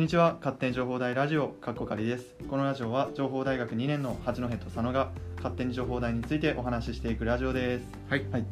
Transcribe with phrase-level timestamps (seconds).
[0.00, 0.36] んにちは。
[0.40, 2.34] 勝手に情報大ラジオかっこかりです。
[2.48, 7.84] このラジオは情報大学2年の八戸と佐野が勝手に情報大についてお話ししていくラジオです。
[8.08, 8.44] はい、はい。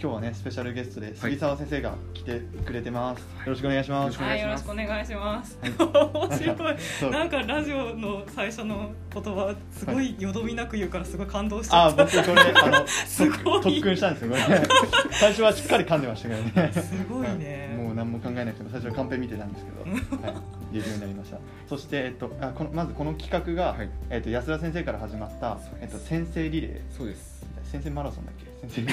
[0.00, 5.58] 今日はねスペシャルゲストで杉沢先生が来てくれてます、よろしくお願いします、はい、よろしくお願いします。
[5.60, 5.72] はい。
[5.72, 7.10] 面白い。
[7.12, 12.02] なんかラジオの最初の言葉すごいよどみなく言うからすごい感動しちゃった。
[12.02, 13.62] あ僕これあの すごい。
[13.62, 14.62] 特訓したんですよこれ
[15.14, 16.72] 最初はしっかり噛んでましたけどね。
[16.72, 17.76] すごいね。
[17.76, 21.38] もう何も考えなくても最初はカンペ見てたんですけど、はい、いるようになりました。
[21.68, 26.80] そして、えっと、あこのまずこの企画が、はい、えっと、安田先生から始まった、えっと、先生リレー。
[26.96, 27.38] そうです。
[27.64, 28.48] 先生マラソンだっけ？
[28.58, 28.86] 先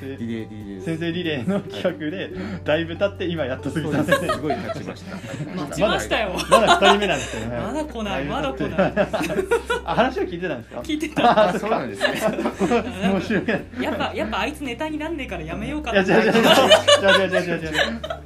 [0.00, 0.84] 生リレー。
[0.84, 2.30] 先生 リレーの企画で、
[2.64, 4.40] だいぶ経って今やっと杉田先生す。
[4.40, 5.16] ごい立ちました。
[5.62, 6.32] 待ちましたよ。
[6.50, 7.56] まだ二人目なんですけどね。
[7.60, 8.24] まだ来ない。
[8.24, 8.92] まだ来ない。
[9.84, 10.80] あ話を聞いてたんですか？
[10.80, 11.48] 聞いてた。
[11.48, 12.08] あそうなんですね。
[13.08, 13.44] 面白い。
[13.80, 16.02] やっぱやっぱあいつネタになんねえからやめようかな。
[16.04, 18.20] じゃじゃじゃじゃじゃじゃじゃ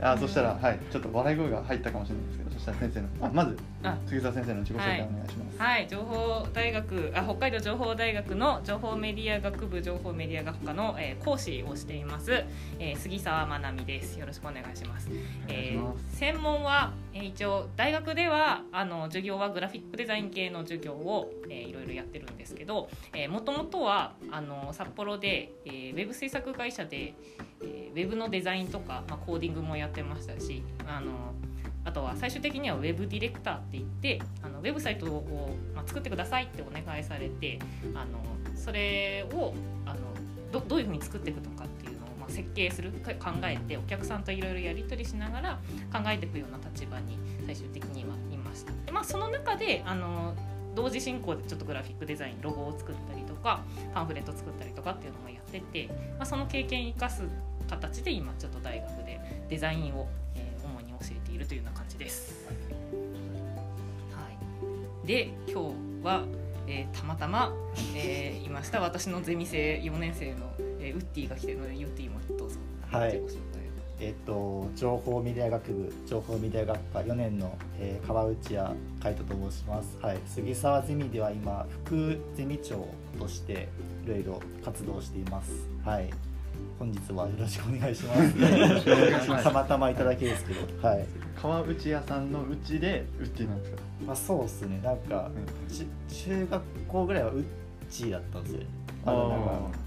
[0.00, 2.47] あそしたらはいちょっと笑い声が入ったかもしれないですけど。
[2.72, 3.96] そしたら先生のあまずあ。
[4.06, 12.32] 杉沢先生の自己紹介お願いします、はい、情報大学あ北海道情報大学の情報メディア学部情報メディア学科の、えー講師をしています、
[12.78, 14.18] えー杉沢まなみです。
[14.18, 15.08] よろしくお願いします。
[15.48, 16.16] えーます。
[16.16, 22.88] 専門は、えー一応大学ではあの授業はグラフィックデザイン系の授業を、えーいろいろやってるんですけど
[23.30, 27.14] もともとはあの札幌で、えーウェブ制作会社で、
[27.62, 31.34] えーウェブのデザインとか、まあ、コーディングもやってましたしあの
[31.88, 37.58] あとは最終的にはウェブディレクターって言ってあのウェブサイトを、ま、作ってくださいってお願いされて
[37.94, 38.20] あの
[38.54, 39.54] それを
[39.86, 40.00] あの
[40.52, 45.58] どどういうふうに作っていくのかっていうのを、まあ、設計する考えてお客さんといろいろやり取りしながら
[45.90, 48.72] 考えていくような立場に最終的にはいました。
[48.84, 50.34] でまあ、その中であの
[50.74, 53.62] 同時進行でちょっとグラフィックデザインロゴを作ったりとか
[53.94, 57.22] パンフレット作ったりとかっていうのもやってて、まあ、その経験生かす
[57.66, 60.47] 形で今ちょっと大学でデザインを、えー
[61.38, 62.46] いるというような感じです。
[64.12, 64.28] は
[65.04, 65.70] い、で今
[66.02, 66.24] 日は、
[66.66, 67.54] えーたまたま、
[67.94, 68.80] えーいました。
[68.80, 72.58] 私のゼミ生4年生の、えーウッディが来てるのでウッディもどうぞ。
[72.90, 73.20] はい。
[74.00, 82.86] えっと、情報メディア学部情報メディア学科4年の、えー川内谷海人と申します、はい、杉沢ゼミでは今副ゼミ長
[83.18, 83.68] として
[84.04, 85.50] いろいろ活動しています。
[85.84, 86.10] はい
[86.78, 89.44] 本日はよろしくお願いします。
[89.44, 90.86] たまたまいただけですけど。
[90.86, 91.06] はい。
[91.40, 93.82] 川内屋さんのうちでウッディなんですか？
[94.06, 94.80] まあそうっすね。
[94.82, 95.30] なんか、
[95.68, 95.86] ち
[96.26, 97.44] 中学校ぐらいはウッ
[97.90, 98.60] チーだったんですよ。
[99.06, 99.78] あのなんか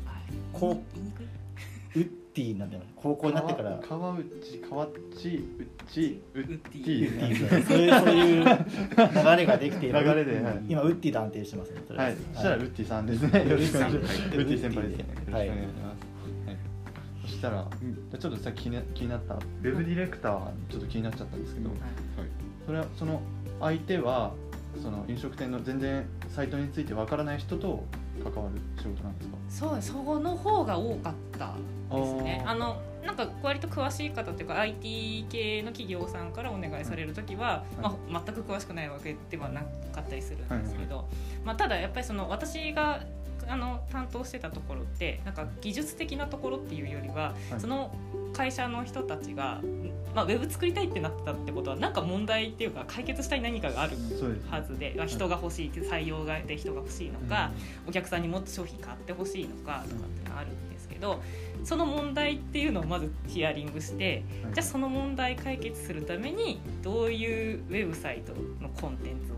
[0.54, 1.26] こう言いにくい
[1.96, 2.90] ウッディなんだよね。
[2.96, 3.80] 高校になってから。
[3.88, 4.26] 川川内
[4.70, 10.62] 川内うちウッデウッディそういうそういう流れができて流れではい。
[10.70, 12.16] 今ウッディで安定してますねはい。
[12.34, 13.30] そしたらウッディさんですね。
[13.30, 13.46] ウはい。
[13.46, 15.10] ッディ先輩ですね。
[15.10, 15.91] よろしくおはい願いします。
[17.42, 19.34] したら、じゃあちょっとさ気にな気になった。
[19.34, 21.80] ウェブディレクターちょっと気になっちゃったんですけど、はい。
[22.68, 23.20] それはその
[23.60, 24.34] 相手は
[24.82, 27.84] その飲食店の全然サイトについてわからない人と
[28.24, 29.38] 関わる仕事なんですか？
[29.50, 31.56] そうそこの方が多かった
[31.96, 32.44] ですね。
[32.46, 38.12] あのなんか割と詳しい方っていうか IT 系の企業さんからお願いされる時は、はい。
[38.12, 41.10] まあ、全く詳しくないわけではなかったりするんですけど、
[41.44, 43.02] まあ、ただやっぱりその私が
[43.52, 47.60] あの担当してたところってなんか技術的なところっていうよりは、はい。
[47.60, 47.94] その
[48.34, 49.60] 会社の人たちが、
[50.16, 53.98] まあ、ウェブ作りたいってなってたってことはなんか問題っていうか解決したい何かがある。
[54.50, 57.52] はずで、まあ人が欲しいって採用がで人が欲しいのか、
[57.86, 61.22] お客さんにもっと商品買ってほしいのかとかっていうのがあるんですけど
[61.66, 64.54] その問題っていうのをまずヒアリングしてはい。
[64.54, 68.34] じゃあその問題解決するためにどういうウェブサイト
[68.64, 69.31] のコンテンツ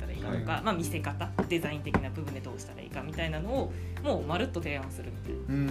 [0.00, 3.72] ったらいいかとか、はまあ、見せ方デザイン的な部分でどうしたらいいかみたいなのを
[4.02, 5.70] もうまるっと提案するみたいな。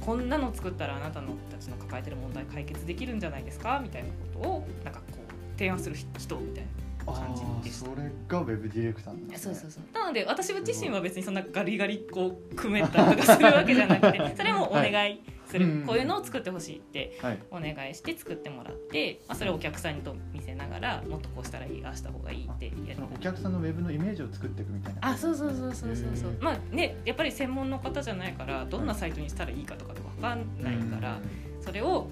[0.00, 6.70] こんなの作ったらあなたのたちの抱えてる問題解決できるんじゃないですかみたいなことをなんかこう提案する人みたいな。
[6.70, 9.54] あ感じあ、でしたそれがウェブディレクターなんですね。
[9.54, 9.94] そうそうそう。
[9.94, 15.74] なので私自身は別にそんなガリガリこう組めたりとかするわけじゃなくてそれもお願いする、はい。
[15.74, 17.38] うんこういうのを作ってほしいってはい。
[17.50, 25.08] お願いして作ってもらって、まあ、それをお客さんにと見せながらもっとこうしたらいいああした方がいいってやるお客さんのウェブのイメージを作っていくみたいな。
[25.08, 31.18] あそうそうそうそうそうそうまあねやっぱり専門の方じゃないからどんなサイトにしたらいいかとかで分かんないから
[31.60, 32.08] それを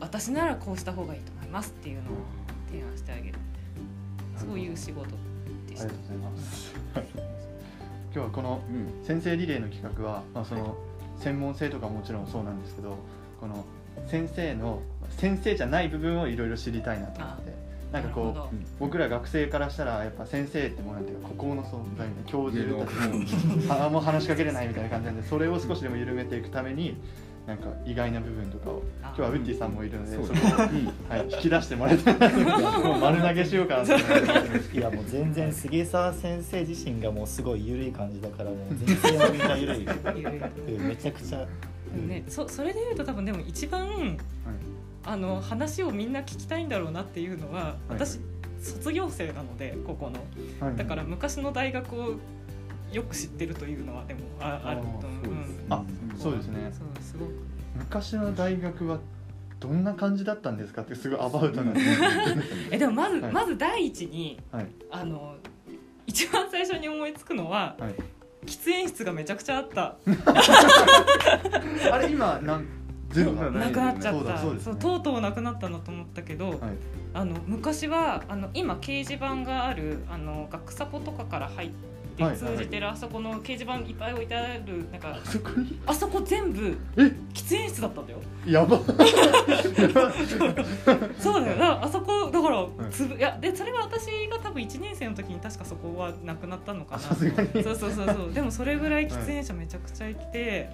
[0.00, 2.14] 私ならこうした方がいいと思いますっていうのを
[2.70, 3.38] 提案してあげる
[4.38, 5.10] そういう仕事
[5.68, 5.84] でした。
[5.84, 6.74] ありがとうございます。
[6.94, 9.04] 今日はこのうん。
[9.04, 10.76] 先生リレーの企画は、まあ、その
[11.18, 12.96] 専門性とかもちろんそうなんですけど
[13.40, 13.64] この
[14.06, 14.80] 先生の
[15.10, 17.68] 先生じゃない部分をいろいろ知りたいなと思って。
[17.92, 23.74] なんかこう僕ら学生からしたらやっぱ先生ってもうなんていうか孤高の存在で教授たち上も。
[23.86, 26.98] あもう話しかけれないみたいな感じなんでそれを少しでも緩めていくために
[27.48, 28.82] なんか意外な部分とかを。
[29.00, 30.50] 今日はウッディさんもいるのでそうそこを、
[31.08, 34.04] はい、引き出してもらいたいもう丸投げしようかなと思
[34.74, 39.86] いやもう全然杉沢先生自身がもうすごい緩い感じだからもう全然もみんな緩い。
[39.86, 41.46] うんめちゃくちゃ、
[41.94, 44.18] うんね、そそれでいうと多分でも一番
[45.04, 48.20] あの話をみんな聞きたいんだろうなっていうのは私
[48.60, 50.66] 卒業生なのでここの。
[50.66, 50.76] はい。
[50.76, 52.14] だから昔の大学を
[52.92, 55.82] よく知ってるというのはでもああると思う、うん、あ
[56.18, 56.72] そうですね。
[56.72, 57.32] そうすごく。
[57.76, 58.98] 昔の大学は
[59.60, 61.70] どんな感じだったんですかってすごいアバウトな。
[61.70, 61.86] んです
[62.70, 63.32] えでもまず、はい。
[63.32, 64.66] まず第一にはい。
[64.90, 65.36] あの
[66.06, 67.94] 一番最初に思いつくのははい。
[68.46, 69.96] 喫煙室がめちゃくちゃあった。
[71.92, 72.66] あれ今なん
[73.10, 74.32] ゼロななくなっちゃった。
[74.32, 74.60] だそうね。
[74.80, 76.58] とうとうなくなったなと思ったけど、はい。
[77.14, 81.74] あの昔はあの今掲示板があるあの学サポとかから入って
[82.24, 85.16] はい通じてるあそこの掲示板いっぱい置いてあるなんか
[85.86, 87.02] あそこ全部え？
[87.32, 88.18] 喫煙室だったんだよ。
[88.46, 88.78] やば。
[91.18, 91.58] そうだよ。
[91.58, 92.68] だからあそこだからい。
[92.90, 97.02] つぶ、い、やでそれは私が多分1年生の時に確かそこはなくなったのかな。
[97.02, 97.18] そう
[97.74, 98.32] そうそうそう。
[98.34, 100.70] でもそれぐらい喫煙者めちゃくちゃいて、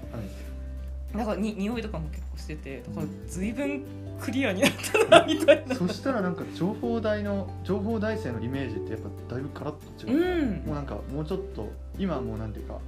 [1.14, 3.84] だからに匂いとかも結構しててだから随分
[4.20, 4.70] クリアになっ
[5.08, 5.74] たなみたいな。
[5.74, 10.66] そしたらなんか情報大の情報大生のイメージってやっぱだいぶカラッと違う、うん。
[10.66, 12.78] もうなんかもうちょっと今はもうなんていうか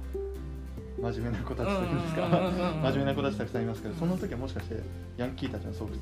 [0.99, 4.81] 真面目な子たちというんですか真面目な子たちたくさんいますけどその時はもしかして
[5.15, 5.99] ヤンキーたちの巣窟だっ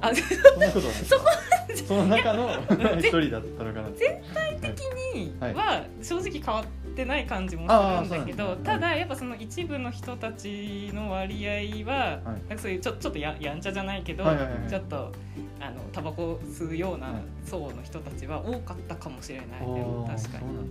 [0.00, 1.76] たあのかそんなことはない。
[1.76, 3.90] その中の一人だったのかな？
[3.90, 4.80] 全体的
[5.14, 5.54] にはい。
[5.54, 6.64] は正直変わっ
[6.98, 12.24] てない感じもするんだけど、ねただやっぱその一部の人たちの割合は、はい。
[12.24, 14.60] なんかそういうちょちょっとややんちゃじゃないけど、はいはいはい。
[14.60, 15.12] はいちょっと
[15.60, 17.22] あのタバコ吸うようなはい。
[17.44, 20.44] 層の人たちは多かったかもしれない、でおーも確かに。
[20.44, 20.68] うん、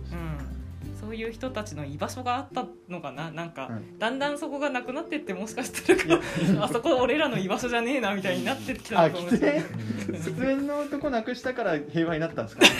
[1.00, 3.30] そういう人たちの居場所があったのかな？
[3.30, 6.20] なんか、はいだんだんそこがなくなってってもしかしたら
[6.64, 9.62] あそこ俺らの居場所じゃねえなみたいになってきたあのかもし喫れない。
[10.06, 12.66] 煙喫煙のとこなくしたから平和になったんですか？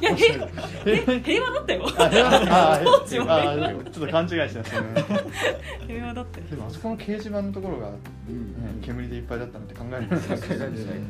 [0.00, 0.48] いや平和
[1.20, 1.84] 平和だったよ。
[3.08, 3.26] ちょっ
[4.06, 5.04] と勘違いしてたね。
[5.86, 6.46] 平和だったよ。
[6.50, 7.96] でもあそこの掲示板のところが、ね、
[8.82, 11.00] 煙でいっぱいだったのって考えられないですね。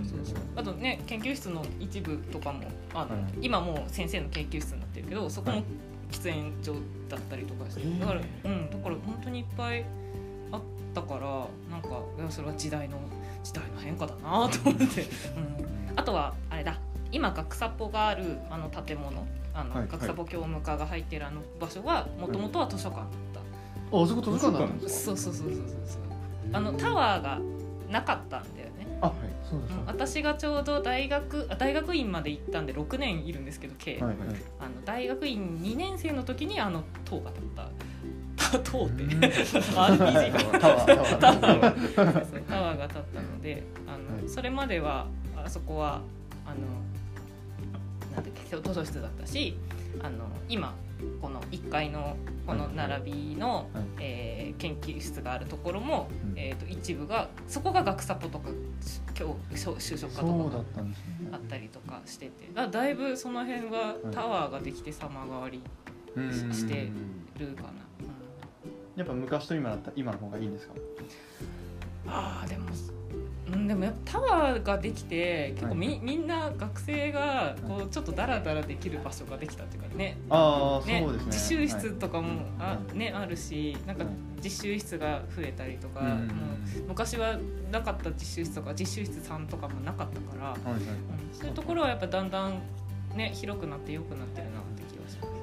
[0.56, 2.62] あとね研究室の一部とかも
[2.94, 3.38] あの、はい。
[3.42, 5.62] 今もう先生の研究室になってるけどそこも
[6.10, 6.74] 喫煙所
[7.08, 8.00] だったりとかして、えー。
[8.00, 9.84] だからうんだから本当にいっぱい
[10.52, 10.60] あっ
[10.94, 11.20] たから
[11.70, 12.98] なんかそれは時代の
[13.44, 15.06] 時代の変化だなと思って、
[15.90, 16.78] うん、あとはあれだ
[17.12, 19.10] 今学サポがあるあの建物
[19.54, 25.16] あの、はい学サポ教務課が入ってるあの場所はもともとは図書館だった、あそこ図書館だったんですか？
[25.16, 26.02] そうそうそうそうそうそう。
[26.52, 27.38] あのタワーが
[27.90, 28.98] なかったんだよね。
[29.00, 29.37] あそうですうん
[29.86, 34.16] 私がちょうど大学あ大学院まで行ったんで6年いるんですけど計、はいはい。
[34.60, 38.58] あの大学院2年生の時にあの塔が建っ た。
[38.60, 39.02] 塔って。
[39.02, 39.10] うん。
[39.20, 40.58] RPG が。
[40.58, 40.86] タワー。
[40.86, 41.18] タワー。
[41.18, 42.14] タワー。
[42.14, 44.28] そうそうタワーが建ったのであの、はい。
[44.28, 45.06] それまでは
[45.36, 46.00] あそこは
[46.46, 46.56] あの
[48.14, 49.56] なんだっけ図書室だったし
[50.02, 50.74] あの今
[51.20, 52.16] この1階の
[52.46, 53.84] この並びの、はい。
[54.00, 56.38] えー研究室があるところも、うん。
[56.38, 58.48] えー、と一部がそこが学サポとか
[59.16, 60.64] 今日就職課とか
[61.32, 65.62] あったりとかしててだだいぶその辺はタワーができて様変わり
[66.16, 66.90] うんして
[67.38, 67.68] るかな、
[68.96, 70.74] やっぱ昔と今だったら今の方がいいんですか？
[72.06, 72.66] うん、あーでも
[73.52, 80.18] うん、でもやっぱタワーができて結構み,、はいみんな学生がこうちょっとダラダラできる場所ができたっていうかね。
[80.30, 81.32] ああねそうですね。
[81.32, 84.12] 実習室とかも、あはいね、あるしなんかはい。
[84.40, 86.30] 実習室が増えたりとか、うん
[86.86, 87.38] 昔は
[87.72, 90.74] なかった実習室とか実習室さんとかもなかったから、はいはい。
[90.74, 92.60] うんそういうところはやっぱだんだん、
[93.14, 95.38] ね、広くなって良くなってるなって気がします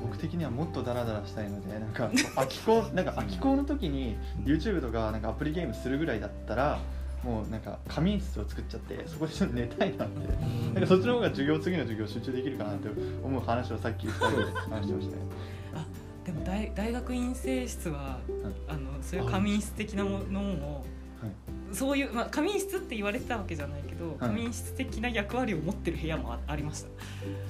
[0.00, 6.78] 僕的にはもっとダラダラしたいので なんか空き校なんか空き校の時に YouTube とかなんかアプリゲームするぐらいだったら
[7.24, 10.28] もうなんか仮眠室を作っちゃってそこでちょっと寝たいなって。
[10.74, 12.88] なんかそっちの方が授業次の授業集中できるかなって
[13.22, 15.22] 思う話をさっき2人で話してましたね。
[16.24, 18.18] でも大大学院生室は、
[18.68, 20.84] あのそういう仮眠室的なものも、
[21.72, 26.88] そういう、まあ、仮眠室って言われてたわけじゃないけど、仮眠室的な役割を持ってる部屋もあありました。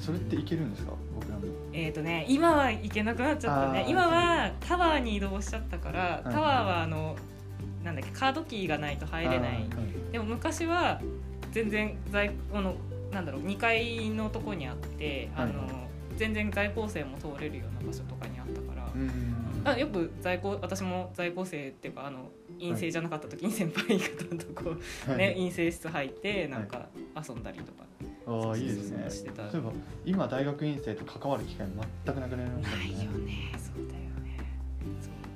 [0.00, 0.92] それっていけるんですか？
[1.14, 1.42] 僕らも。
[1.72, 3.86] えーとね、今は行けなくなっちゃったね。
[3.88, 6.32] 今はタワーに移動しちゃったから、い。
[6.32, 7.16] タワーはあの
[7.84, 9.52] なんだっけカードキーがないと入れない。
[9.52, 9.68] はい。
[10.12, 11.00] でも昔は
[11.52, 12.76] 全然在あの
[13.10, 15.90] なんだろう2階のとこにあって、あのはい。
[16.16, 24.74] 全然在校生も通れるような場所とかにあったから、うんあよく在校私も在校生っていうかあの陰性じゃなかった時に先輩方とこ
[25.08, 27.84] う、ね、陰性室入ってなんか遊んだりとか、
[28.26, 29.10] ああいいですね。
[29.10, 29.50] してた。
[29.50, 29.72] そういえば
[30.04, 31.66] 今大学院生と関わる機会
[32.04, 33.52] 全くなくなりましたないよね。
[33.58, 34.46] そうだよね。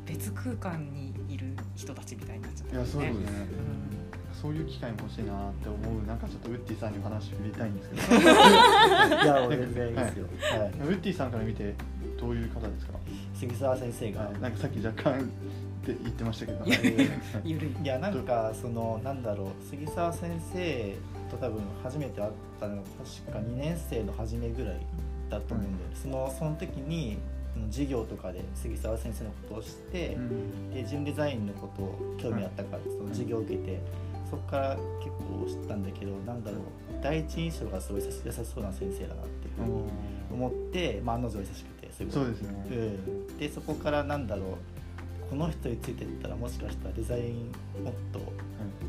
[0.06, 1.03] 別空間に
[1.74, 2.90] 人たちみたいになっちゃっいやたよね。
[2.90, 3.48] そうですね。
[3.50, 3.94] うん。
[4.34, 8.22] そういう機会も欲しいなって思うなんかちょっとウッディさんにお話振りたいんですけど。
[8.22, 8.26] い
[9.26, 10.26] や 全然いいですよ、
[10.58, 10.70] はい。
[10.70, 11.74] ウッディさんから見て
[12.20, 12.92] どういう方ですか、
[13.34, 15.24] 杉沢先生が、はい、なんかさっき若干っ
[15.86, 16.64] て言ってましたけど。
[16.64, 16.88] いやはい。
[17.44, 17.82] ゆるい。
[17.82, 19.48] いやなんかそのなんだろう。
[19.64, 20.94] 杉沢先生
[21.30, 24.76] と多分初めて会ったのが確か2年生の初めぐらい
[25.30, 27.18] だと思うんだよ、そのその時に
[27.56, 30.16] うん授業とかで杉沢先生のことを知って、
[30.72, 33.80] で自分デザインのことを興味あったからその授業を受けて、
[34.30, 36.60] そこから結構知ったんだけどなんだろう
[37.02, 39.90] 第一印象がすごい優し優しそうな先生だなっていうふうに
[40.32, 42.12] 思って、まあ、案の定優しくてすごい。
[42.12, 42.64] そうですね。
[42.70, 44.46] うん、でそこからなんだろう
[45.30, 48.20] この人についてったらもしかしたらデザインもっと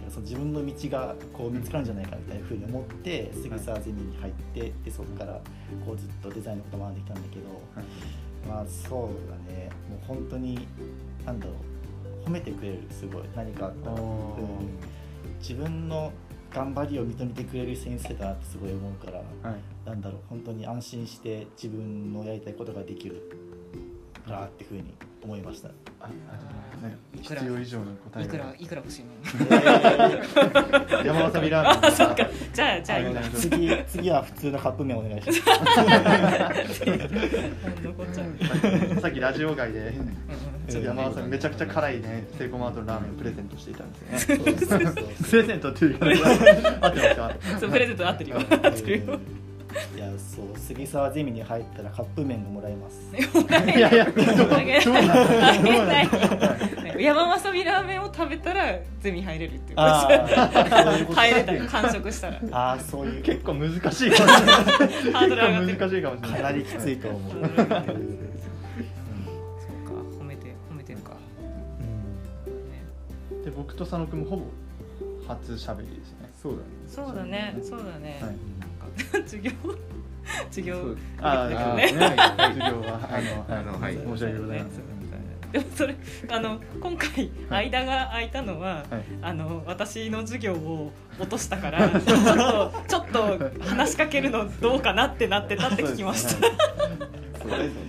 [0.09, 5.41] その自分の道がこう見つかるんじゃないかみたいなふうに思って杉沢ゼミに入ってでそこから
[5.85, 7.61] こうずっとデザインのこと学んできたんだけど、
[8.47, 9.69] まあそうだね。
[9.89, 10.67] もう本当に
[11.25, 11.55] なんだろう。
[12.27, 13.23] 褒めてくれるすごい。
[13.35, 14.03] 何かあったら、うん。
[15.39, 16.11] 自分の
[16.51, 19.17] 頑張りを認めてくれる先生だなってすごい思うから。
[19.49, 19.87] はい。
[19.87, 20.21] なんだろう。
[20.29, 23.21] 本当に安心して自分のやりたいことができる
[24.25, 24.93] かなっていうふうに
[25.25, 25.69] 思いました。
[25.69, 26.09] ああ
[27.19, 28.45] 必要以上の答えいくら？
[28.45, 29.09] がいくら欲しいの？
[31.03, 32.29] 山わさびラーメンあそっか。
[32.53, 32.99] じゃあじゃあ
[33.33, 35.41] 次次は普通のカップ麺お願いします。
[37.83, 38.23] 残っちゃ
[38.97, 39.95] うさっきラジオ外で
[40.83, 44.43] 山田さんめちゃくちゃ辛いねセイコーマートのラーメンをプレゼントしていたんですよね。
[45.27, 47.15] プレゼントっていう言い方合ってます。
[47.15, 48.37] かそうプレゼント合ってるよ。
[48.37, 49.19] 合ってるよ
[49.95, 53.11] いやそう杉沢ゼミに入ったらカップ麺がもらえます。
[53.15, 54.07] いやいや
[56.97, 59.77] 山わさびラーメンを食べたらゼミ入れるっていう。
[59.77, 62.41] 入れたよ完食したら。
[62.51, 65.75] ああそういう結構難しいハードル上がってる。
[65.77, 66.41] 構難しいかもしれない。
[66.41, 67.31] かなりきついと思う。
[67.31, 67.83] そうか
[70.19, 71.17] 褒めて褒めてるか、ね、
[73.43, 74.45] で僕と佐野くんもほぼ
[75.27, 76.29] 初喋りですね。
[76.41, 76.63] そうだね。
[76.87, 78.19] そうだねそうだね、
[78.97, 79.51] 授業？
[80.49, 80.95] 授業？
[81.21, 81.55] あね。
[81.55, 83.93] あね授業はあのあのはい。
[83.95, 84.95] 申し訳ございません。
[85.51, 85.95] でもそれ
[86.29, 87.65] あの今回はい。
[87.67, 89.03] 間が空いたのは、はい。
[89.21, 96.47] あの私の授業を落としたから ちょっとちょっと話しかけるのどうかなってなってたって聞きました、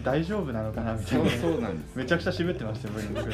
[0.04, 1.30] 大丈夫なのかなみたいな。
[1.30, 3.30] そうそうなんですめちゃくちゃ渋ってましたよ僕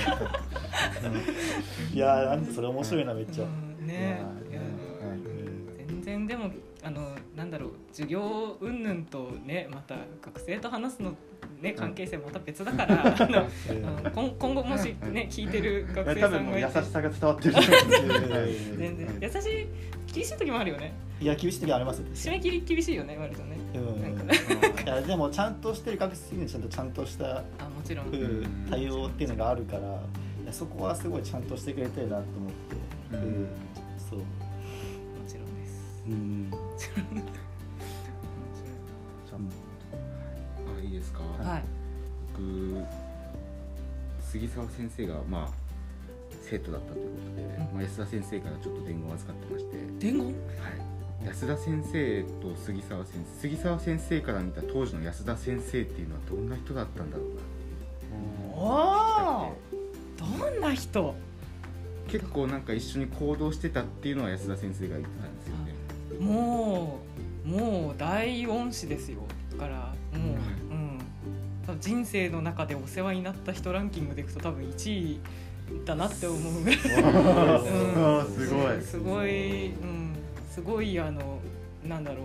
[1.93, 3.45] いやーなんでそれ面白いなめっちゃ。
[3.45, 3.49] う
[3.83, 3.87] ん。
[3.87, 4.23] ね。
[4.51, 4.69] いやいや
[5.09, 5.19] はい。
[5.89, 6.51] 全然でも
[6.85, 11.15] あのなんだろう授業云々とねまた学生と話すの
[11.61, 13.47] ね関係性また別だから、 あの
[14.11, 17.55] 今今後もしね聞いてる学生さんが優しさが伝わってる。
[17.55, 17.61] は
[18.47, 19.19] い全然。
[19.21, 19.67] 優しい
[20.13, 20.93] 厳しい時もあるよね。
[21.21, 22.01] いや厳しい時あります。
[22.01, 22.07] よ。
[22.15, 23.57] 締め切り厳しいよね割とね。
[24.85, 33.23] いやでもちゃんとしてる学生にちゃんとちゃんとした、あもちろん、うん対応っていうのがあるからいやそこはすごいちゃんとしてくれてるなと思って、うん。
[33.23, 33.49] うん。
[34.11, 34.21] そう、
[36.07, 36.57] うん、あ
[40.83, 40.89] い。
[40.89, 41.63] いですか、はい。
[42.35, 42.43] 僕
[44.21, 45.49] 杉沢先生がまあ
[46.43, 47.75] 生徒だったということで、うん。
[47.75, 50.27] まあ、安田先生からちょっと伝言を預かってまして、伝言？
[50.27, 50.35] はい、
[51.27, 57.47] 安田先生と杉沢先生杉沢先生から見た当時の安田先生っていうのはどんな人だったんだろうなっていう。
[58.55, 59.57] おお
[60.19, 60.27] ど
[60.59, 61.15] んな人？
[62.09, 65.27] 結構なんか一緒に行動してたっていうのは安田先生が言ってた
[66.21, 67.01] も
[67.45, 69.21] うもう大恩師ですよ。
[69.53, 70.19] だからもう、
[70.71, 70.99] うん、
[71.67, 75.21] 多分人生の中でお世話になった人ランキングでいくと多分1位
[75.85, 76.79] だなって思うぐらい。
[78.29, 78.83] すごい。
[78.83, 80.15] すごい、うん、
[80.51, 81.41] すごいあの
[81.85, 82.25] なんだろ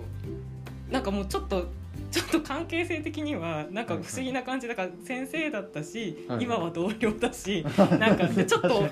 [0.90, 0.92] う。
[0.92, 1.68] なんかもうちょっと
[2.12, 4.68] ちょっと関係性的にはなんか不思議な感じ。
[4.68, 7.66] だから先生だったし、はい今は同僚だし
[8.00, 8.84] なんかでちょっと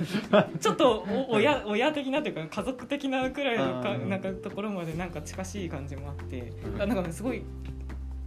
[0.59, 7.43] ちょっとお親親的なというか家族的なくらいのかなんかところまでなんか近しい感じもあって、うんなんかねすごい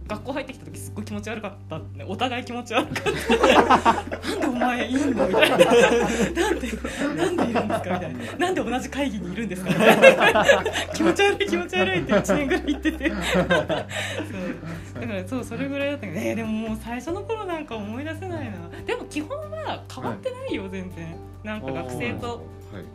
[0.09, 3.93] 学校入ってきた時すっごい気持ち悪かったってお互い気持ち悪かった
[4.27, 5.57] なんでお前いんのみたいな。
[5.57, 6.67] なんで
[7.15, 8.37] なんでいるんですかみたいな。
[8.39, 10.45] なんで同じ会議にいるんですかみたいな。
[10.95, 13.09] 気持ち悪い気持ち悪いって1年ぐらい言ってて。
[13.13, 13.45] そう。
[13.45, 18.57] だからそうそれぐらいだったけど、えーでももう最初の頃なんか思い出せないな。
[18.85, 21.15] でも基本は変わってないよ、全然。
[21.43, 22.43] なんか学生と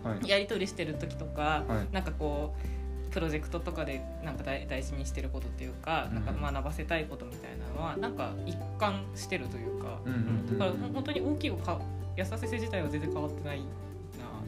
[0.04, 0.14] はい。
[0.16, 0.28] はい。
[0.28, 1.94] やり取りしてる時とか、はい。
[1.94, 2.73] なんかこう
[3.14, 6.24] プロジェクトとかでなんか大大事にしてることっていうか、うん。
[6.26, 11.80] なんか学ばせたいことみたいなのはなんか一貫してるというか、うんだから本当に大きくか
[12.16, 13.64] 安田先生自体は全然変わってないな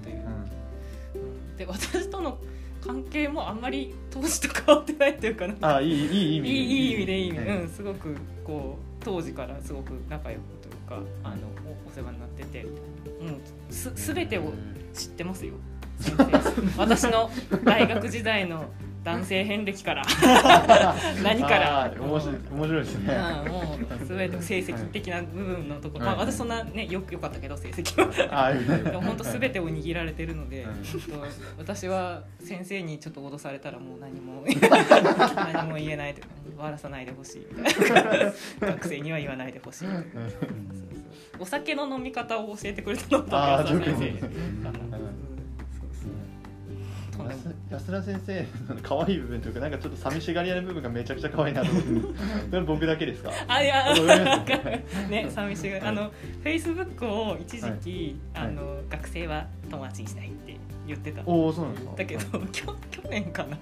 [0.02, 2.38] という、うんで私との
[2.82, 10.40] 関係もあんまり当時と変わってないっていうかなあいいいい意味いいいい意味でいい意味、はいうんすごくこう当時からすごく仲良く
[10.88, 14.52] かかあのおお世話になっててもうす全てを
[14.94, 15.54] 知ってますよ。
[16.76, 17.30] 私の
[17.64, 18.70] 大学時代の
[19.06, 20.04] 男性遍歴から。
[21.22, 21.92] 何から。
[21.96, 23.14] 面白い面白いですね。
[23.14, 26.00] うんもう全て成績的な部分のとこ。
[26.00, 28.52] ろ、まあ、はい私そんなねよよかったけど成績は。
[28.52, 30.82] でも本当全てを握られてるので、うん。
[30.82, 31.24] ちょっと
[31.56, 34.44] 私は先生にちょっと脅されたらもう何も
[35.52, 36.14] 何も言えない
[36.56, 38.32] 笑わさないでほしいみたいな。
[38.60, 40.20] 学生には言わないでほしいみたいな。
[40.20, 40.96] うん。
[41.38, 44.95] お酒の飲み方を教えてくれたのとあー安田先生
[47.70, 48.40] 安田先生
[48.74, 51.90] の 可愛い部分というかなんかちょっと寂しがり屋の部分がめちゃくちゃ可愛いなと思って。
[52.50, 53.30] それ僕だけですか？
[53.48, 53.84] あいや
[55.10, 56.04] ね寂しがあの
[56.42, 58.46] フェイスブックを一時期、はい。
[58.46, 60.56] あの学生は友達にしないって
[60.86, 61.22] 言ってた。
[61.26, 61.92] おおそうなんですか？
[61.96, 63.58] だけど、きょ去年かな、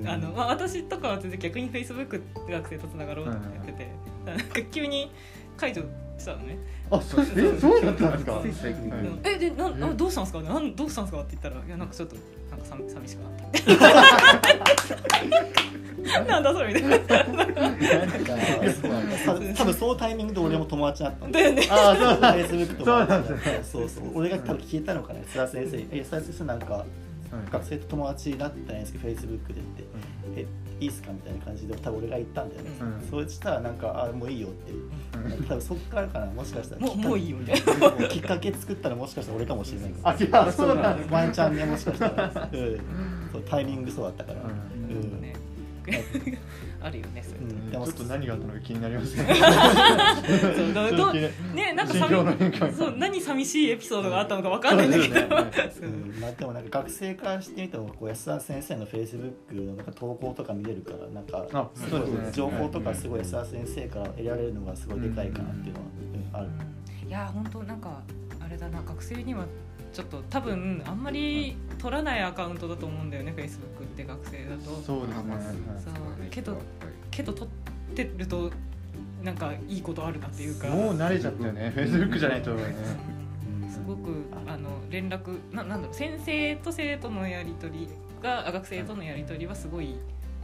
[0.00, 0.08] うん。
[0.08, 3.88] あのまあ、私とかは全然逆にフェイスブックで学生とつながろうって言ってて、
[4.24, 5.10] なんか急に
[5.56, 5.82] 解除
[6.16, 6.56] したのね。
[6.90, 7.84] あそうえそう。
[7.84, 8.68] だったんですか？
[9.24, 10.40] えでなどうしたんですか？
[10.42, 11.22] なんどうしたんですか？
[11.22, 12.16] って言ったらいやなんかちょっと
[12.58, 13.38] なんか寂寂しくなった。
[16.24, 16.98] なんだそれみたいな。
[16.98, 17.16] なんか
[19.24, 21.40] そう多分そのタイミングで俺も友達になったんだ。
[21.40, 21.66] よね。
[21.70, 23.06] ああそうフェイスブックとそう
[23.62, 24.04] そうそう。
[24.14, 25.20] 俺が多分聞いたのかな。
[25.20, 25.76] 津田先生。
[25.90, 26.86] え津田先生なんかはい
[27.52, 29.84] 学生と友達になったんですけどフェイスブックでって。
[30.36, 30.46] え
[30.80, 33.08] いいっすかみたいな感じで多分俺が言ったんだよね、うん。
[33.10, 34.72] そうしたらなんかあもういいよって。
[35.48, 36.80] 多分そっからかなもしかしたら。
[36.80, 39.94] もうもういいよみたいなきっかけ作ったらもしかしたら俺かもしれない。
[40.02, 44.50] あいやそうなんですワンチャンねもしかしたら、うん、そうタイミングそうだったから、うん。
[44.50, 45.20] うん。
[45.20, 45.34] ね
[46.80, 47.70] あるよねそれうん。
[47.70, 51.14] ちょっと何があったのか気になりますねそう
[51.54, 52.72] ねなんか心境の変化が。
[52.72, 55.36] そう何寂しいエピソードがあったのかわかんないんだけど、そ
[55.82, 56.14] ううん。
[56.20, 62.32] まあ、でもなんか学生からしてみてもこう安田先生のフェイスブックのなんか投稿とか見れるからなんかあすごいそうですね。
[62.32, 65.80] 情報とかすごい安田先生から得られるのがすごいでかいかなっていうの
[66.32, 66.48] は、うん。
[66.48, 66.68] ある。
[67.06, 68.02] いや本当なんか
[68.40, 69.46] あれだな学生には
[69.98, 74.80] ちょっと多分あんまり取らないアカウントだと思うんだよねフェイスブックって学生だと。
[74.80, 76.28] そうですね。
[76.30, 76.56] けど
[77.10, 77.50] けど取
[77.90, 78.48] ってると
[79.24, 80.68] なんかいいことあるなっていうか。
[80.68, 82.76] もう慣れちゃったよねフェイスブックじゃないとね。
[83.64, 83.68] うん。
[83.68, 87.88] すごくあの連絡ななんだろう先生と生徒のやり取り
[88.22, 89.96] があ学生とのやり取りはすごい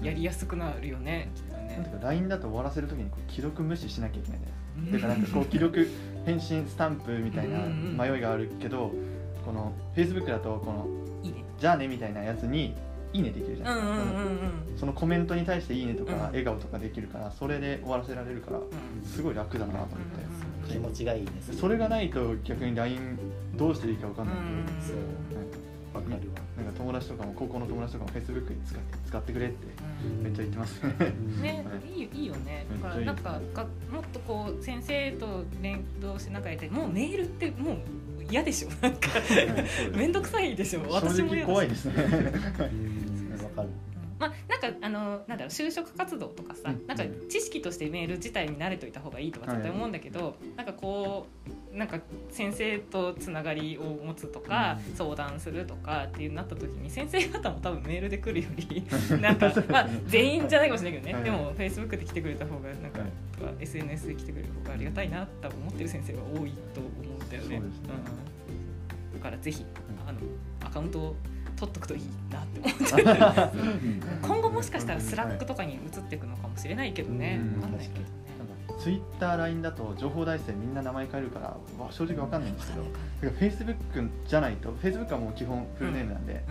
[0.02, 2.00] やりやすくなるよねきっとね。
[2.02, 4.80] LINE だと終わらせるときにこう既読無視しなきゃいけないじゃないですか。
[4.80, 4.92] うん。
[4.92, 5.88] だからなんかこう既読
[6.26, 7.96] 返信スタンプみたいなうんうん。
[7.96, 8.90] 迷いがあるけど
[9.44, 10.86] この Facebook だとこの
[11.22, 12.74] いいねじゃあねみたいなやつに
[13.12, 14.78] いいねできるじゃないですか、うんうんうんうん。
[14.78, 16.20] そのコメントに対していいねとかうん。
[16.20, 19.06] 笑顔とかできるからそれで終わらせられるからうん。
[19.06, 19.94] すごい楽だなと思って。
[20.64, 20.70] うん。
[20.70, 23.18] 気持ちがいいですそれがないと逆に LINE
[23.54, 24.82] どうしていいか分かんないんでうん。
[24.82, 24.96] そう。
[25.94, 26.20] わかるわ。
[26.56, 29.66] なんか友達とかも高校の友達とかも Facebook に使って使ってくれって
[30.04, 30.22] うん。
[30.24, 30.92] めっちゃ言ってますね。
[31.40, 32.26] ねは、いいよいい。
[32.26, 37.78] よねだからなんかがもっとこう先生と連動しながらやってもうメールってもう
[38.30, 39.08] 嫌でしょなんか。
[39.94, 41.94] 面倒くさいでしょ私も嫌ですね。
[41.96, 43.44] うん。
[43.44, 43.68] わかる。
[44.18, 46.86] まあ、なんかあのなんだろう就職活動とかさ、うん。
[46.86, 51.26] なんか知識としてメール自体に慣れといた方がいいとか絶対思うんだけど、なんかこ
[51.72, 51.98] うなんか
[52.30, 58.86] 先生とつながりを持つとか、相談するとかっていうなった時に先生方も多分メールで来るより
[59.20, 61.24] なんか、まあ、全員じゃないかもしれないけどね、はい。
[61.24, 63.06] でも Facebook で来てくれた方がなんか、か
[63.60, 67.03] SNS で来てくれる方がありがたいなと思ってる先生が多いと思
[67.38, 67.66] うんだよね。
[67.66, 67.88] そうですね。
[69.12, 69.18] うん。
[69.18, 69.64] だからぜひ
[70.06, 70.18] あの
[70.64, 71.16] アカウントを
[71.56, 77.62] 取っとくといいなって思って 今後もしかしたら Slack とかに移っていくのかもしれないけどね、うん。
[77.62, 78.06] わかんないけどね。
[78.38, 82.82] なんか Twitter、LINE だと情報大生みんな名前変えるからわ正直わかんないんですけど。
[82.82, 86.44] だから Facebook じゃないと Facebook はもう基本フルネームなんで、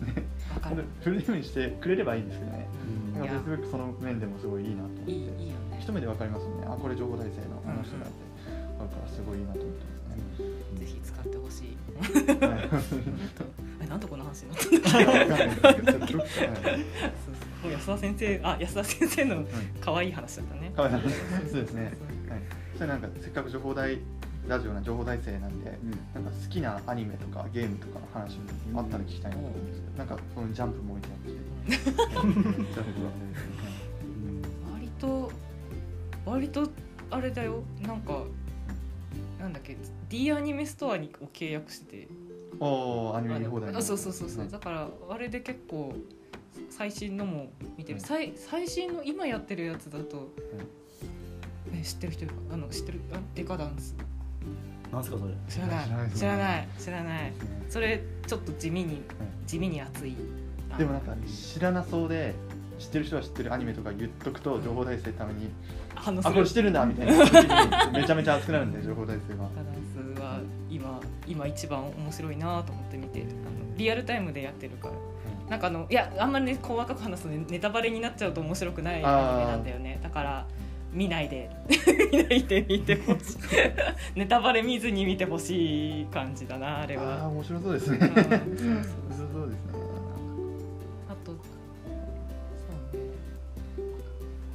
[0.00, 0.06] うん。
[0.06, 0.14] ね
[0.54, 0.84] わかる。
[1.00, 2.66] フルネームにしてくれればいいんですけどね。
[3.14, 3.20] うん。
[3.20, 5.10] なんか Facebook その面でもすごいいいなと思って。
[5.10, 5.78] いいいいよね。
[5.80, 6.50] 一目でわかりますね。
[6.66, 8.30] あこれ情報大生のあの人だって。
[8.80, 9.99] あるからすごいいいなと思って
[10.78, 11.76] ぜひ使ってほしい。
[12.44, 12.68] はい。
[13.82, 14.66] えなんでこの話になった
[15.00, 16.14] んだっけ
[17.70, 19.44] 安田先生あ安田先生の
[19.80, 20.72] 可愛い話だったね。
[20.74, 20.94] かわいい
[21.50, 21.92] そうですね。
[22.28, 22.42] はい。
[22.74, 23.98] それなんかせっかく情報大
[24.48, 25.78] ラジオな情報大生なんで
[26.14, 28.38] なんか好きなアニメとかゲームとかの話
[28.72, 32.26] もあったら聞きたいなと思うんですけど、なんかこのジャンプも置いてあって、はい
[34.72, 35.30] 割と
[36.24, 36.70] 割と
[37.10, 37.62] あれだよ。
[37.82, 38.24] なんか
[39.38, 39.76] なんだっけ
[40.10, 41.96] D アニメストアにを契約して。
[41.96, 42.08] て
[42.58, 45.94] おーアニメ見放題のあそうそうそうそう、はいだからあれで結構
[46.68, 50.28] 最新のも見てる、はい最最新の今やってるやつだと、
[51.72, 52.40] え知ってる人いるか？
[52.52, 53.00] あの知ってる？
[53.14, 53.94] あデカダンス。
[54.92, 55.32] なんすかそれ？
[55.48, 56.10] 知らない。
[56.14, 57.32] 知らない知らない。
[57.68, 59.02] それちょっと地味に
[59.46, 60.16] 地味に熱い。
[60.72, 62.34] あでもなんか知らなそうで
[62.80, 65.50] 知ってる人は知ってるアニメとか言っとくと情報大生のために
[65.94, 66.30] 反応する。
[66.30, 67.90] あこれ知ってるんだみたいな。
[67.92, 69.50] めちゃめちゃ熱くなるんで情報大生は。
[69.54, 70.40] バランスは
[70.70, 74.94] 今今一番面白いなと思って見てあのリアルタイムでやってるから。
[75.50, 79.98] なんかあのいやあんまりね細かく話すとねネタバレになっちゃうと面白くないアニメなんだよね。
[80.02, 80.46] だから
[80.92, 81.50] 見ないで。
[82.12, 83.38] 見ないで見てほしい。
[84.18, 87.28] ネタバレ見ずに見てほしい感じだなあれああは。
[87.28, 87.98] 面白そうですね。
[87.98, 89.69] 面白そうですね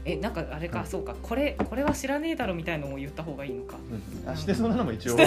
[0.06, 1.16] えなんかあれか、はいそうか。
[1.22, 3.76] これこれは知らねえだろみたいのも言った方がいいのか。
[3.90, 5.18] そうですねあしてそうなのも一応。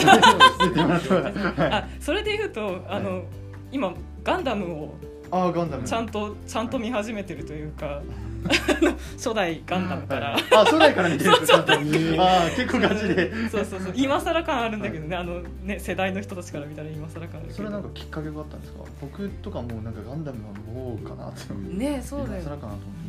[2.00, 3.24] それで言うとあの、
[3.72, 4.94] 今ガンダムを
[5.30, 5.82] あーガンダム。
[5.84, 8.00] ちゃんとちゃんと見始めてるというか
[9.18, 11.32] 初代ガンダムから、はいあ初代から見てる。
[11.32, 11.34] あ
[12.46, 13.32] あ結構ガチで。
[13.50, 13.92] そうそうそう。
[13.96, 18.84] 今更感あるんだけどね、あのね世代の人たちから見たら今更感あるそれなんかきっかけがあったんですか？
[19.00, 21.52] 僕とかもうなんかガンダムはもうかなって。
[21.76, 22.42] ねそうだよ。
[22.42, 23.07] 今更かなと思って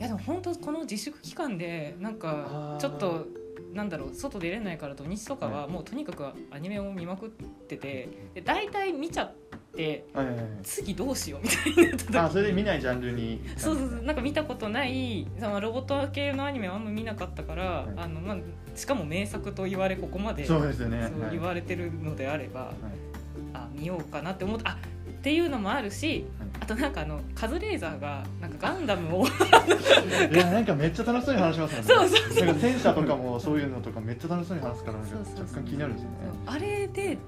[0.00, 3.26] いやでも本当この自粛期間でなんかちょっと
[3.74, 7.30] なんだろう外出れないから土日とかははもうとにかくアニメを見まくっ
[7.68, 9.34] ててで大体見ちゃっ
[9.76, 10.06] て
[10.62, 13.42] 次どうしようみたいになった時あそれで見ないジャンルに。
[13.58, 14.02] そうそうそう。
[14.02, 17.86] なんか見たことないそのロボット系のアニメはあんま見なかったから、はい。
[17.98, 18.36] あのまあ、
[18.74, 22.74] しかも名作と言われここまでそうですよねそうはい言われてるのであれば、はい。
[23.52, 24.78] あ見ようかなって思ってあ
[25.20, 26.48] っていうのもあるしはい。
[26.62, 29.26] あとなんかあのカズレーザーがなんかガンダムを
[30.32, 31.84] いやなんかめっちゃ楽しそうに話しますよね。
[31.84, 32.46] そうそうそう。
[32.46, 36.16] なんか戦車とかもそういうのとかめっちゃ楽しそうに話すからなんか若干気になるんですよね。
[36.46, 37.18] あれで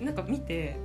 [0.00, 0.76] なんか見て、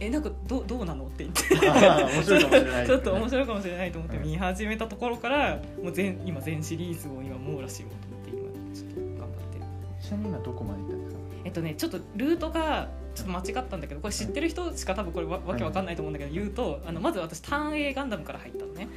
[0.00, 1.68] えなんかどどうなのって言って。
[2.14, 2.86] 面白いかもしれない。
[2.86, 4.26] ちょっと面白いかもしれないと思ってはい。
[4.28, 9.64] 見始めたところからもう全今全シリーズを今網羅しようと思って今ちょっと頑張ってる。
[10.00, 11.20] ちなみに今どこまで行ったんですか？
[11.44, 18.88] えっとねちょっとルートがちょっと間違ったんだけどこれ知ってる人しか多分これわわけわかんないと思うんだけど言うとあのまず私ターン A ガンダムから入ったのね。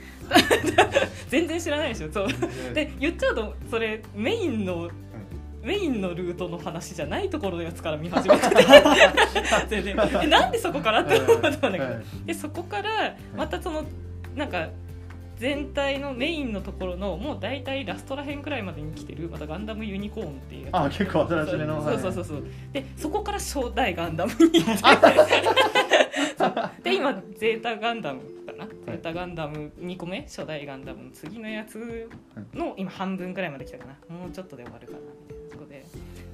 [1.29, 2.11] 全然知らないでしょ。
[2.11, 2.27] そう。
[2.73, 4.89] で言っちゃうとそれメインの
[5.63, 8.45] メインのルートの話じゃないところのやつから見始めて
[9.67, 9.95] 全然。
[10.23, 11.83] えなんでそこからって思ったんだけど。
[11.83, 13.83] はいでそこからまたその
[14.35, 14.69] なんか
[15.37, 22.43] 全体のメインのところのもう大体ラストらへんくらいまでに来てるまたガンダムユニコーンっていうあ結構新しめのそうそうそうそう。
[22.71, 24.75] でそこから初代ガンダムに行っ
[26.83, 32.09] で今ゼータガンダムかな、ゼータガンダム2個目初代ガンダムの次のやつ
[32.53, 33.93] の今半分くらいまで来たかな。
[34.15, 35.83] もうちょっとで終わるかなみたいなとこで。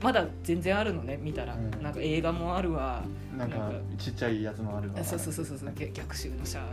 [0.01, 1.83] まだ全然あるのね見たら、うん。
[1.83, 3.03] なんか映画もあるわ
[3.41, 5.03] なんかちっちゃいやつもあるわ。
[5.03, 6.63] そうそうそうそうそう逆逆襲のシャア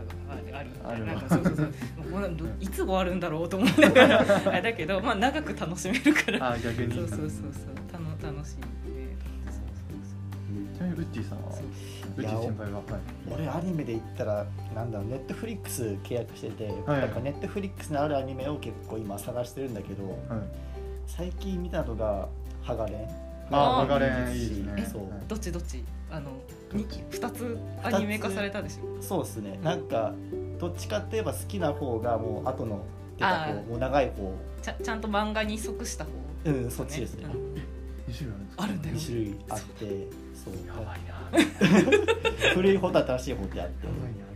[0.53, 1.05] がありあるわ。
[1.05, 2.49] なんかそうそうそ う。
[2.59, 4.61] いつ終わるんだろうと思いながら。
[4.61, 6.51] だけどまあ長く楽しめるから。
[6.51, 6.93] あ逆に。
[6.95, 7.41] そうそうそうそう。
[7.91, 9.15] 楽楽しいんで。
[9.47, 10.11] そうそ
[10.73, 11.49] うちなみにウッディさんは？
[12.17, 12.77] ウッディ先輩は？
[12.77, 12.83] はい。
[13.33, 20.17] 俺アニメで言ったらなんだろうネットフリックス契約してて、はいなんかネットフリックスにあるアニメを結構今探してるんだけどはい。
[21.07, 22.27] 最近見たのが
[22.61, 22.97] 「ハガレン」
[23.51, 25.03] ああーバガレンいいですね。
[25.27, 25.83] どっちどっち？
[26.11, 26.29] あの
[26.71, 29.01] 2つアニメ化されたでしょ？
[29.01, 29.59] そうですね。
[29.63, 30.13] なんか
[30.59, 32.83] どっちかって言えば好きな方がもう後の
[33.17, 34.33] 出た方もう長い方。
[34.61, 36.11] ちゃちゃんと漫画に即した方？
[36.45, 37.25] うんそっちですね。
[37.25, 37.31] うん
[38.11, 38.63] 2種類あるんですか？
[38.63, 38.95] あるんだよ。
[38.95, 40.53] 2種類あってそう。
[40.67, 42.53] やばいな。
[42.53, 43.87] 古い方と新しい方ってあって。
[43.87, 44.29] やばいな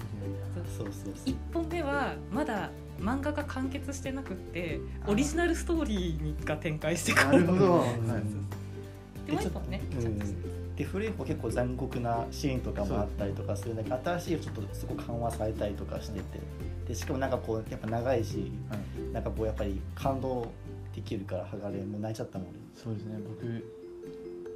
[0.78, 1.34] そうそうそう。
[1.34, 2.70] 1本目はまだ
[3.00, 9.82] 漫画が完結してなくってオリジナルストーリーが展開していくなるほど、ういでもう一本ね。
[9.98, 16.40] うちゃんとしてんで古い方結構残酷なシーンとかもあったりとかするんだけど新しい方ちょっとそこ緩和されたりとかしてて。
[16.88, 19.14] でしかもなんかこうやっぱ長いしはい。
[19.14, 20.48] なんかこうやっぱり感動
[20.96, 23.18] できるから剥がれもう泣いちゃったもんそうですね。
[23.28, 23.62] 僕い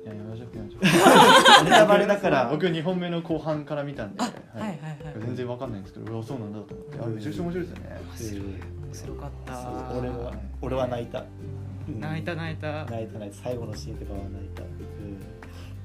[0.05, 1.63] ややめましょうやめましょう。
[1.65, 2.49] ネタバレだから。
[2.49, 4.31] 僕2本目の後半から見たんで、あは
[4.65, 6.99] はいはいはい全然わかんないんですけどうわそうなんだと思って。
[6.99, 7.15] あうん。
[7.15, 8.41] めちゃくちゃ面白いですよね面白い。
[8.41, 9.53] 面白かった。
[9.97, 11.19] 俺は俺は泣いた。
[11.19, 12.83] うん泣いた泣いた。
[12.85, 13.43] 泣いた泣いた。
[13.43, 14.61] 最後のシーンとかは泣いた、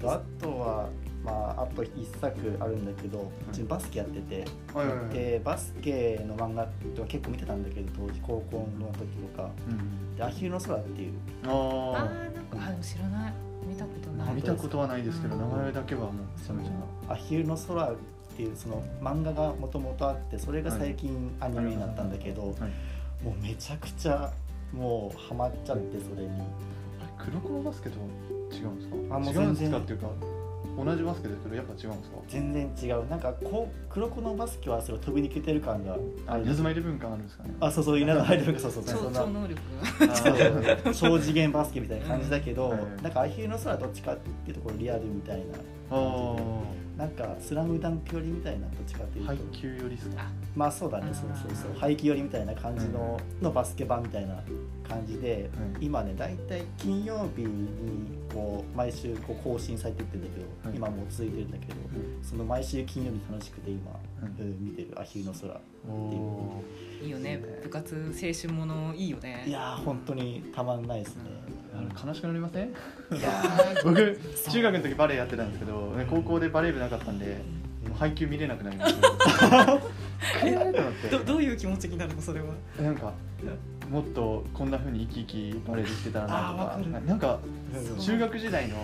[0.09, 0.89] うん、あとは
[1.25, 5.09] まああと一作あるんだけどうちバスケやってて、はいはいはい。
[5.11, 9.51] でバスケの漫画とか結構見てたんだけど当時高校の時とか。
[9.69, 11.13] うんで「アヒルの空」っていう。
[11.47, 13.33] ああーなんかあでも知らない。
[13.67, 14.29] 見たことない。
[14.31, 17.97] あ見たことはないですけど名前だけはもうめちゃめちゃアヒルの空っ
[18.37, 23.25] ていうその漫画がもともとあってそれが最近アニメになったんだけど、はい。
[23.25, 24.33] もうめちゃくちゃ
[24.73, 26.31] もうハマっちゃってそれに
[27.25, 29.17] 黒子のバスケと違うんですか？
[29.17, 29.71] あもう違うんです全然。
[29.73, 30.07] かっていうか
[30.77, 32.17] 同じバスケですけどやっぱ違うんですか？
[32.29, 33.09] 全然違う。
[33.09, 37.55] なんかこう黒子のバスケはそれ飛び抜けてる感があ稲妻イレブン感あるんですかね。
[37.61, 39.21] あそうそう稲田入るそうそうそう超そんな。
[39.21, 39.61] 超能力
[40.11, 40.33] あそう。
[40.35, 45.45] ー超次元バスケみたいな感じだけど、なんかアヒルの空はどっちかっていうところリアルみたいな。
[45.91, 46.83] あー。
[46.93, 50.27] なんかスラムダンク寄りみたいなどっちかっていうと、配球よりですか？
[50.55, 51.07] まあそうだね。
[51.13, 51.71] そうそうそう。
[51.79, 54.35] 配球寄りみたいな感じの,、のバスケ版みたいな
[54.87, 55.87] 感じで、はい。
[55.87, 60.77] 今ね大体金曜日にこう毎週こう更新されてってるんだけど、はい。
[60.77, 61.75] 今もう続いてるんだけど、
[62.23, 63.91] その毎週金曜日楽しくて今、
[64.23, 64.29] うん。
[64.29, 66.63] うん見てる「アヒルの空」お
[67.03, 67.41] いいよね。
[67.63, 69.45] 部活青春ものいいよね。
[69.47, 72.69] いやー本当にたまんないですね、ー悲しくなりません？
[72.69, 72.73] い
[73.21, 73.43] や
[73.85, 77.39] 僕中学の時バレエやってたんですけど高校でバレー部なかったんで
[77.89, 78.95] もう配球見れなくなりまし
[79.41, 79.81] た。
[81.11, 82.55] どどういう気持ちになるのそれは？
[82.81, 83.13] なんか
[83.93, 86.33] もっとこんな風に生き生きバレーできてたらな
[86.79, 88.77] とかなんかー中学時代の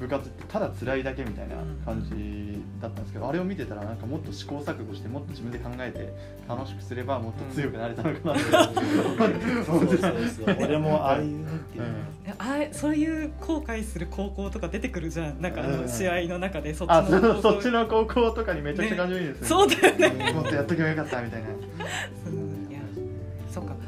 [0.00, 6.12] 部活ってただ辛いだけみたいな感じだったんですけどあれを見てたらなんかもっと試行錯誤してもっと自分で考えて
[6.48, 8.44] 楽しくすればもっと強くなれたのかなって
[9.64, 10.56] そうそうそう。
[10.60, 11.84] 俺もああいうっていう、
[12.26, 15.40] えあれそういう後悔する高校とか出てくるじゃん。
[15.40, 20.32] なんかあうんの試合の中でそっちの高校そっちの高校とかにめちゃくちゃ感情いいですねそうだよね。
[20.32, 21.48] もっとやっとけばよかったみたいな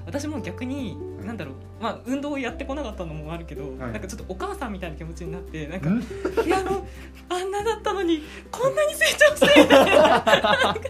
[0.08, 3.78] 私も逆になんだろうまあ運動をやってこなかったのもあるけど、はい。
[3.78, 6.02] なんかちょっとお母さんみたいな気持ちになってなんかん。
[6.44, 6.86] ピアノ
[7.28, 10.24] あんなだったのにこんなに成長してみたいななんか
[10.64, 10.82] あんなに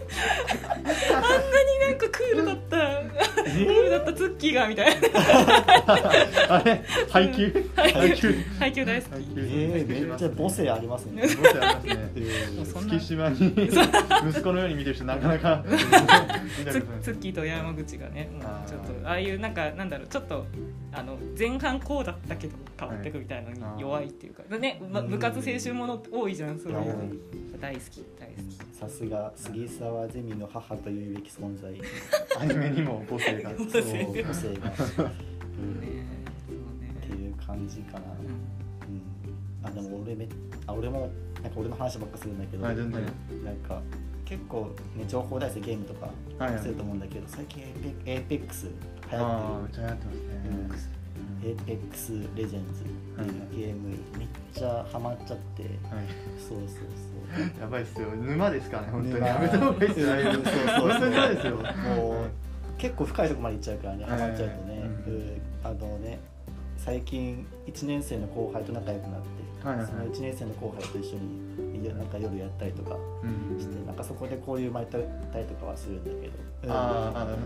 [1.81, 2.77] なんかクールだった
[3.43, 5.07] クールだったツッキーがみたいな。
[6.55, 6.83] あれ？
[7.09, 9.13] 配球配球配球大好き。
[9.37, 11.23] えー、めっちゃ母性ありますね。
[11.27, 12.05] 母性ありま
[12.71, 12.89] すね。
[12.89, 13.47] 月島に
[14.29, 15.63] 息子のように見てる人なかなか。
[16.69, 18.29] ツツッキーと山口がね、
[18.67, 20.45] ちょっとああいうなんかなんだろうちょっと
[20.91, 26.85] あの前半こうだったけど変わっていくみたいなのに弱いっていうか、ね、ま、部活青春もの多いじゃんそういうの。
[27.61, 28.77] 大好き大好き。
[28.77, 31.71] さすが杉沢ゼミの母というべき存在。
[32.39, 33.51] アニメにも母性が。
[33.51, 34.23] そ う母性が。
[34.23, 34.69] 母性が、うん、っね
[36.47, 36.95] そうね。
[37.01, 38.95] ていう感じかな、うん。
[38.95, 40.27] うん、あでも俺め
[40.65, 41.11] あ俺も
[41.43, 43.03] なんか俺の話ばっかするんだけど、はい全然。
[43.43, 43.81] なんか
[44.25, 46.61] 結構ね情報大生ゲームとかはいはい。
[46.61, 47.63] すると思うんだけど、最近
[48.05, 48.67] エーペックス
[49.11, 50.99] 流ああ行ってめっちゃ流行ってますね。
[51.43, 52.89] るエーペックスレジェンズって
[53.23, 53.65] い。
[53.65, 55.71] うゲームめっちゃハマっちゃって、はい。
[56.37, 57.61] そうそうそう。
[57.61, 58.09] やばいっすよ。
[58.09, 59.13] 沼ですからね本当に。
[59.15, 59.27] 沼。
[59.27, 60.07] やめた方がいいっすよ。
[60.07, 60.89] そうそうそう。
[60.89, 61.55] 本当に沼ですよ。
[61.55, 61.61] も
[62.23, 62.29] う
[62.77, 65.13] 結構深いところまで行っちゃうからねハマっちゃうとね、うん。
[65.13, 65.41] うん。
[65.63, 66.19] あのね
[66.77, 69.85] 最近1年生の後輩と仲良くなって、はいはい。
[69.85, 73.59] はいその1年生の後輩と一緒にいやなんか夜やったりとかうん。
[73.59, 75.03] して、なんかそこで交流生まれたり
[75.45, 76.71] とかはするんだけど、うん。
[76.71, 77.37] あーあ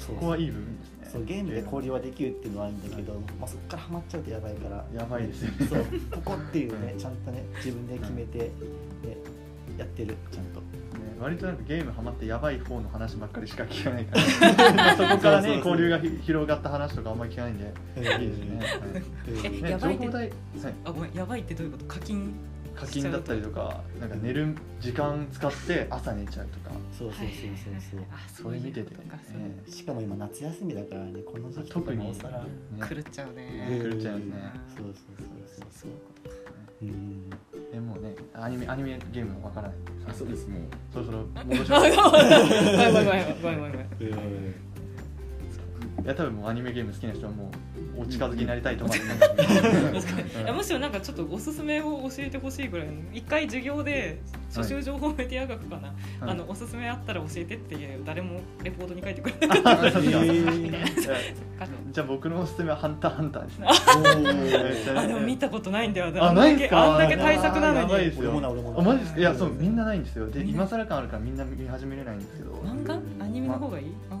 [0.00, 1.08] そこはいい部分ですね。
[1.12, 4.84] そうゲームで交流はできるっていうのはいいんだけど、まあ、そこからハマっちゃうとやばいから。
[4.94, 5.66] やばいですよね。
[5.66, 5.84] そう。
[6.12, 8.50] ここっていうねうんちゃんとね自分で決めて、ね、
[9.78, 10.60] やってるちゃんと。
[10.60, 10.66] ね
[11.20, 14.74] 割となんかゲームハマってやばい方の話ばっかりしか聞かないから。
[14.74, 17.72] まあそこからね交流がひ広がった話とかあんまり聞かないんで。
[17.96, 18.58] うんいいですね。
[19.64, 19.70] はい。
[19.70, 20.30] やばいって情報大はい。
[20.84, 21.84] あごめんやばいってどういうこと？
[21.86, 22.34] 課金
[22.76, 26.76] 課金だったりとかなんか寝る時間使って朝寝ちゃうとか。
[26.96, 28.00] そうそうそうそうそう。
[28.10, 29.04] あそれ見ててね。
[29.68, 32.48] しかも今夏休みだからねこの時期特になおさらね。
[32.88, 33.68] 狂っちゃうね。
[33.82, 34.94] うん狂っちゃいますねそうそう
[35.46, 35.66] そう。
[35.70, 36.30] そういうこと。
[36.30, 36.36] か
[36.82, 37.30] うん
[37.72, 39.76] えもうねアニメアニメゲームわからない。
[40.08, 40.62] あそうですもう
[40.92, 41.96] そろそろ戻します。
[41.96, 44.65] ごめんごめんごめんごめんごめん
[46.06, 47.50] いや多分もうアニメゲーム好きな人はも
[47.98, 49.02] うお近づきになりたいと思って。
[50.40, 54.20] いやむしろなんかちょっとおすすめを教えてほしいぐらいの一回授業で
[54.54, 60.86] 初習情報メディア学かな、あのおすすめあったら教えてって誰もレポートに書いてくれなかえー
[61.92, 63.58] じゃあ僕のおすすめはハンターハンターです。
[63.58, 63.66] ね
[64.96, 66.12] あでも見たことないんだよ。
[66.22, 66.92] あないんすか？
[66.92, 67.92] あんだけ対策なのに。
[67.92, 68.12] やマジで
[69.06, 69.18] すか？
[69.18, 70.28] いやそうみんなないんですよ。
[70.28, 72.52] で今更感あるからみんな見始めれないんですけど。
[72.52, 72.94] 漫画？
[73.24, 73.86] アニメの方がいい？
[74.10, 74.15] 漫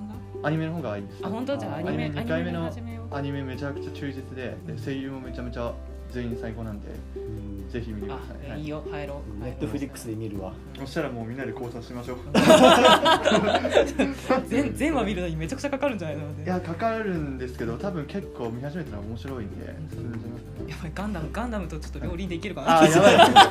[0.46, 1.56] アニメの方がいいです画あ本当？
[1.56, 2.70] じゃあアニメアニメ2回目の
[3.10, 5.72] アニメ始めちゃくちゃ忠実でで声優もめちゃめちゃ
[6.12, 7.68] 全員最高なんでうん。
[7.68, 8.80] ぜひ見てくだあさい、はいいいよ。
[8.88, 9.44] 入ろう。
[9.44, 10.52] ネットフリックスで見るわ。
[10.78, 12.18] そしたらもうみんなで考察しましょう。
[14.48, 16.22] 全全話見るのにめちゃくちゃかかるんじゃないの？
[16.44, 19.56] いやかかるんですけど多分結構見始めたら面白いんで
[19.90, 22.82] 進めてますねやばいガンダムガンダムとちょっと両輪できるかな。
[22.82, 23.16] あーやばい。
[23.18, 23.40] なんか「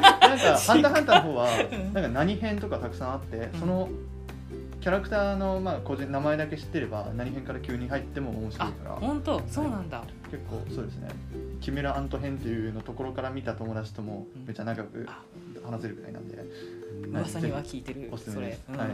[0.57, 1.49] ハンターハンター」の方は
[1.93, 3.89] なんか何編とかたくさんあってその
[4.85, 8.95] キャラクターのまあ個人名前だけ知ってれば何編から急に入っても面白いあから。
[8.97, 9.41] 本当？
[9.47, 10.03] そうなんだ。
[10.29, 11.07] 結構そうですね。
[11.59, 15.23] キメラアント編っていうのところから見た友達ともめっちゃ長くあ。
[15.65, 16.37] 話せるくらいなんで。
[16.37, 16.45] はい
[17.09, 18.45] 噂には聞いてるおすすそれ。
[18.69, 18.73] うん。
[18.73, 18.89] めですはい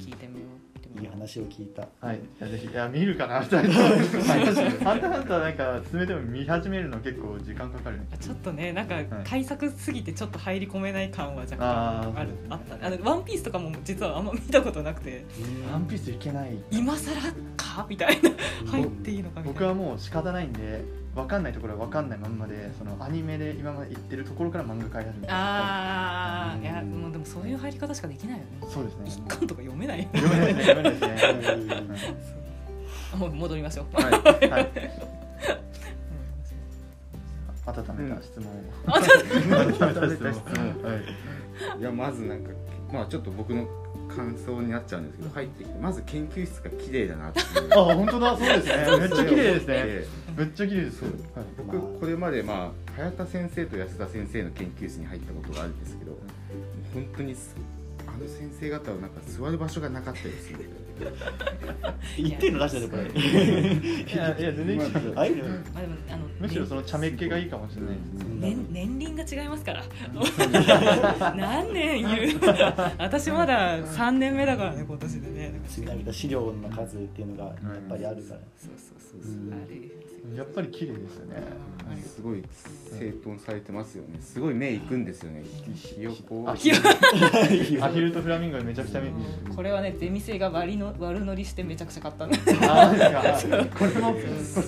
[0.00, 0.67] 聞いてみよう
[1.00, 1.88] いい話を聞いた。
[2.00, 2.66] はい、いやぜひ。
[2.66, 3.40] いや見るかな。
[3.42, 3.68] みたい。
[3.68, 8.06] なハンターハンターなんか進めても見始めるの結構時間かかるね。
[8.20, 12.30] ちょっとねなんか対策すぎてちょっと入り込めない感は若干ある。
[12.50, 12.86] あった。
[12.86, 15.24] あのワンピースとかも実はあんま見たことなくて。
[15.72, 16.56] ワンピースいけない。
[16.70, 17.12] 今更
[17.56, 17.86] か？
[17.88, 18.30] みたいな。
[18.70, 19.52] 入っていいのかみたいな。
[19.52, 20.82] 僕はもう仕方ないんで
[21.18, 25.34] 分かんないところは分かんないまんまでそのアニメで今まで行ってるところから漫画買い始めた。
[25.34, 28.50] ああいやもうでもそういう入り方しかできないよね。
[28.72, 29.04] そうですね。
[29.06, 30.02] 一巻とか読めない。
[30.02, 30.92] よ読めないですね読めない。
[30.94, 32.38] ですね
[33.16, 34.50] もう戻りましょう、はい、はい。
[34.50, 34.70] はい、
[37.66, 38.54] 温めた質問を、
[38.86, 39.08] 温め
[39.98, 40.32] た質問。
[40.84, 40.94] は
[41.76, 41.80] い。
[41.80, 42.50] いやまずなんか
[42.92, 43.66] まあちょっと僕の
[44.08, 47.44] 感想になっちゃうんですけど入ってきてまず研究室が綺麗だなっていう。
[47.72, 48.36] あ本当だ。
[48.36, 48.98] そうですね。
[48.98, 49.74] めっちゃ綺麗ですね。
[49.74, 51.02] でめっちゃ綺麗です。
[51.04, 51.12] はい。
[51.58, 56.12] 僕これまでまあ早田先生と安田先生の研究室に入ったことがあるんですけど
[56.94, 57.54] 本当にす
[58.06, 60.58] あの先生方はなんか座る場所がなかったですね
[62.18, 63.02] 言ってんの出してるこれ。
[63.04, 65.34] いやいや全然 いいですよあい。
[65.34, 67.90] るまあでもあのむしろその茶目っ気がいいかもしれない。
[67.94, 69.84] ですね年年輪が違いますから。
[71.36, 72.40] 何年言う。
[72.98, 75.60] 私まだ3年目だからね今年でね。
[75.68, 77.54] ちなみに資料の数っていうのがやっ
[77.88, 79.52] ぱりあるから、そうそうそうそう、うん。
[79.52, 79.76] あれ
[80.36, 81.68] やっぱり綺麗ですよね。
[82.18, 82.42] すごい
[82.98, 84.20] 整頓されてますよね。
[84.20, 85.42] すごい目いくんですよね。
[85.74, 86.44] ひよこ。
[86.48, 89.10] アヒルとフラミンゴめちゃくちゃ見
[89.54, 92.32] これはねゼミ生が割りの悪乗りしてめちゃくちゃ買ったの。
[92.32, 93.78] あーなんか。
[93.78, 94.18] これもこ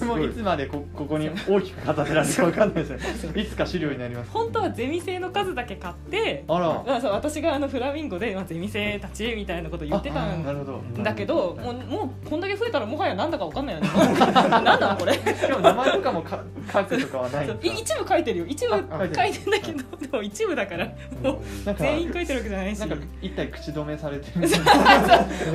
[0.01, 3.43] れもいつまでこここに大きく語ってられるかわかんないですね。
[3.43, 4.31] いつか資料になります。
[4.31, 6.97] 本当はゼミ生の数だけ買ってあら。
[6.97, 10.79] あそう私があのフラミンゴで、まあ、ゼミ生たちみたいなこと言ってたあなるほど。
[10.79, 13.89] んだけどもうもうこんだけ増えたらもはやなんだかわかんないよね。
[14.49, 15.19] なんなのこれ
[15.51, 18.47] しかも名前とかもか書くとかはない一部書いてるよ。
[18.47, 20.87] 一部あ書いてんだけどでも一部だから。
[20.87, 21.67] もう。
[21.67, 22.79] なんか全員書いてるわけじゃないし。
[22.81, 24.49] なんか一体口止めされてる。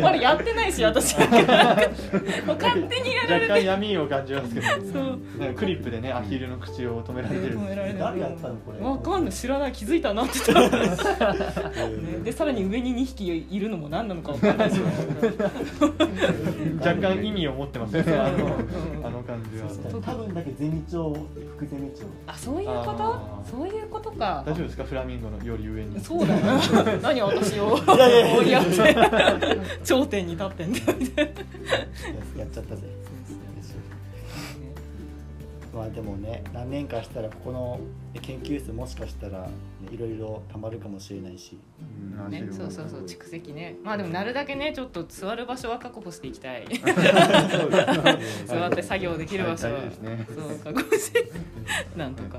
[0.01, 1.15] まだやってないし私。
[1.19, 1.23] も
[2.53, 4.67] う勝手にやられ若干て闇を感じますけど。
[4.67, 5.19] そう。
[5.39, 7.58] なんかクリップでねアヒルの口を止められてる。
[7.58, 7.99] 止められてる。
[7.99, 8.86] 誰やったのこれ？
[8.86, 9.34] わかんない。
[9.34, 9.71] 知らない。
[9.71, 10.39] 気づいたなって
[12.23, 14.71] でさらに上に2匹いるのも何なのかわかんない。
[14.71, 14.79] し
[16.79, 18.13] 若干意味を持ってますよね
[19.03, 19.69] あの感じは
[20.01, 21.13] 多分だけゼミ長
[21.57, 22.05] 副ゼミ長。
[22.27, 23.19] あそういうこと？
[23.51, 24.43] そういうことか。
[24.45, 24.83] 大丈夫ですか？
[24.83, 26.41] フラミンゴのより上にそうだよ。
[27.01, 28.65] 何私をいやいやいや追いやっ
[29.39, 32.81] て頂点に立ってんだやっちゃったぜ
[35.75, 37.79] まあでもね何年かしたらここの
[38.21, 39.49] 研究室もしかしたら、ね、
[39.91, 41.59] いろいろたまるかもしれないし。
[42.17, 42.31] うん。
[42.31, 43.75] ね、そうそうそう蓄積ね。
[43.83, 46.65] まあでもなるだけねちょっと座る場所は確保していきたい。
[48.47, 50.25] 座って作業できる場所は、ね。
[50.33, 51.29] そう確保して。
[51.97, 52.38] なんとか、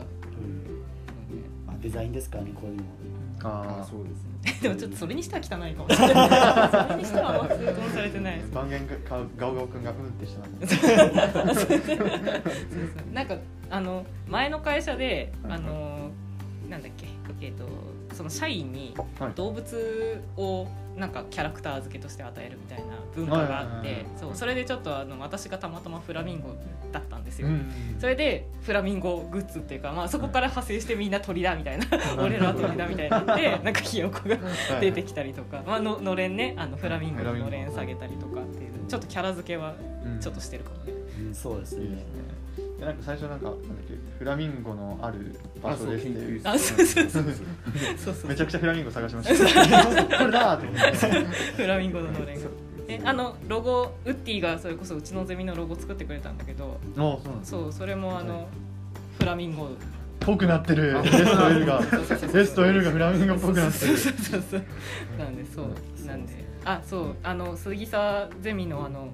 [1.67, 2.83] まあ、デザインですからねこういうの
[3.43, 4.61] ああそうですね。
[4.63, 6.31] でもちょっとそれにしては汚いかもしれない。
[6.89, 8.95] それにしてはあんま整頓されてない番犬が
[9.37, 10.39] ガオガオくんがうんってして。
[10.39, 11.97] ますねそう。
[11.99, 12.01] そ
[13.11, 13.37] うなんか
[13.71, 16.11] あの前の会社であの
[16.71, 17.07] なんだっけ？
[17.41, 17.65] えっ、と
[18.17, 19.33] その社員にはい。
[19.35, 24.07] 動物をなんかキャラクター付けとして与えるみたいな文化があってはいはいはいはい。
[24.19, 26.57] そうそれでちょっとあの私がたまたまフラミンゴ
[26.93, 31.87] だったんですよ、うんそれでフラミンゴグッズっていうか、まあ、そこから派生してみんな鳥だみたいな
[32.23, 34.37] 俺らは鳥だみたいになって なんかひよこが
[34.81, 39.75] 出てきたりとか、まあ、ののれんねあのフラミンゴののれん下げたりとかっていうちょっとキャラ付けは
[40.05, 40.93] うんちょっとしてるかもね。
[41.27, 41.35] うん。
[41.35, 42.05] そうですね
[42.81, 46.41] やなんか最初なんかなんだっけフラミンゴのある場所ですっていう。
[46.45, 47.23] あそうそうそう
[47.97, 48.15] そう。
[48.15, 50.19] そうめちゃくちゃフラミンゴ探しました。
[50.19, 51.27] これだーと思って。
[51.57, 52.49] フラミンゴののれんが。
[52.89, 56.79] えあのロゴウッディがそれこそうちのゼミのロゴ作ってくれたんだけど。
[56.97, 58.49] おそうなんですそうそれもあの
[59.19, 59.71] フラミンゴ。
[60.21, 60.97] ぽくなってる。
[61.05, 61.81] S と L が。
[62.35, 63.97] S と L がフラミンゴっぽくなってる。
[63.97, 64.63] そうそうそう。
[65.19, 66.07] なんでそう。
[66.07, 66.45] なんで。
[66.65, 67.17] あそう。
[67.23, 69.11] あの杉澤ゼミのあの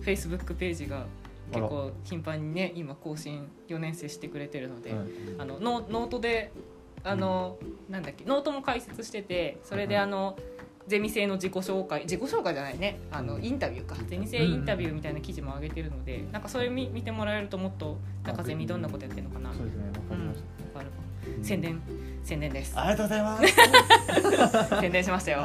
[0.00, 1.06] フェイスブックページが
[1.54, 5.00] 結構頻繁にね今更新4年生してくれてるので、はい
[5.38, 6.52] あのノノートで
[7.06, 7.58] あの、
[7.90, 10.38] なんだっけノートも解説しててそれであの、
[10.86, 13.96] ゼミ生の自己紹介自己紹介じゃないねあのインタビューか。
[14.08, 19.52] ゼミ生インタビューみたいな記事も上げてるので、なんかそれ見見てもらえるともっとなんかゼミどんなことやってるのかな。
[19.52, 19.84] そうですね
[21.42, 21.80] 宣伝
[22.22, 22.78] 宣伝です。
[22.78, 23.38] ありがとうございま
[24.66, 24.80] す。
[24.80, 25.42] 宣伝しましたよ。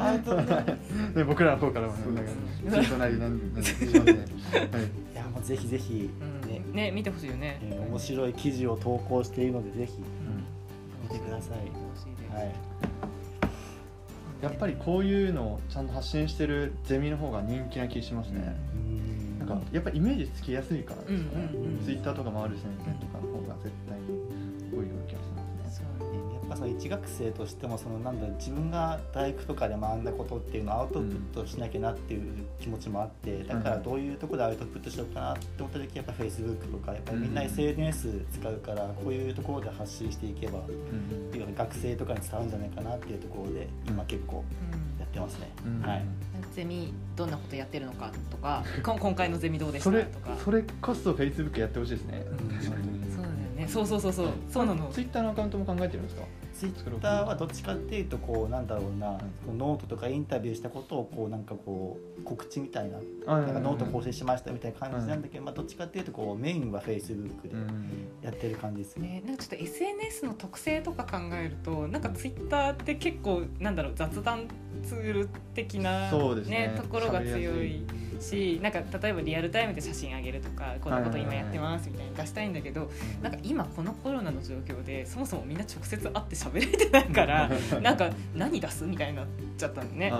[1.26, 2.32] 僕らの方からもなんか
[2.64, 4.24] うんツイートなんなんしますね。
[4.72, 5.09] はい
[5.42, 6.48] ぜひぜひ、うん。
[6.48, 7.58] ねね見てほしいよね。
[7.62, 10.44] えー面白い記事を投稿しているのでぜひうん。
[11.02, 11.64] 見てください。
[11.64, 12.34] 見てほしいです。
[12.34, 12.54] はい。
[14.42, 19.38] やっぱりこういうのをちゃんと発信してるゼミの方が人気な気しますね、うん。
[19.38, 24.06] なんかやっぱイメージつきやすいからですかね、うんうんうんツイッターとかもある先生とかの方が絶対に
[26.60, 44.44] その一学生としてもそのなんだ自分が大学とかで学んだことっていうのをアウトプットしなきゃなっていう気持ちもあって、だからどういうところでアウトプットしようかなって思った時やっぱ Facebook とかやっぱりみんなうん SNS 使うからこういうところで発信していけばうん学生とかに伝わるんじゃないかなっていうところで今結構
[44.74, 45.00] うん。
[45.00, 45.80] やってますね、うん。
[45.80, 46.04] はい。
[46.54, 50.36] ゼミどんなことやってるのかとか 今回のゼミどうでしたそれとか。
[50.44, 52.60] それこそ Facebook やってほしいですね、うん。
[52.60, 54.28] そうだよそうそうそうそう。
[54.50, 54.88] そうなの。
[54.90, 56.22] ツイッターのアカウントも考えてるんですか？
[56.60, 59.12] ツイッターはどっちかっていうとこうなんだろうな、
[59.46, 67.54] こうノートとかインタビューしたことをこうなんかこう告知みたいなななんかノート更新しましたみたいな感じなんだけど、まあ、どっちかっていうとこうメインは Facebook で
[68.20, 69.08] やってる感じですね。
[69.08, 74.46] ね、なんかちょっと SNS の特性とか考えるとなんかツイッターって結構なんだろう雑談
[74.82, 76.74] ツール的な、そうですね。
[76.76, 77.86] ところが強い
[78.20, 82.90] しなんか例えばリアルタイムで写真あげるとかこんなこと今やってますみたいに出したいんだけど
[83.22, 87.50] なんか今このコロナの状況でそもそもみんな直接会って喋れてないから
[87.82, 90.12] なんか何出すみたいになっちゃったんね。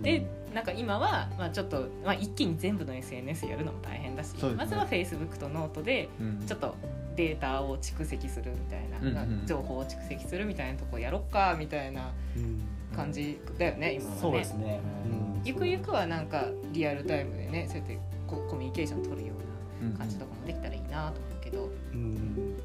[0.00, 4.50] でなんか今は、まあ、ちょっと、まあ、一気に全部の SNS やるのも大変だし、ね。
[4.56, 6.46] まずは Facebook とノートでうん。
[6.46, 6.76] ちょっと
[7.16, 9.46] データを蓄積するみたいな、うんうん。
[9.46, 12.62] 情報を蓄積するみたいなとこやろっかみたいなうん。
[12.94, 14.20] 感じだよね今はね。
[14.20, 14.80] そうですね。
[15.06, 19.34] うんゆくゆくはなんかリアルタイムでねそうやってココミュニケーション取るよ
[19.82, 21.10] ううんな感じとかもできたらいいな。
[21.10, 22.56] と思うけど、うん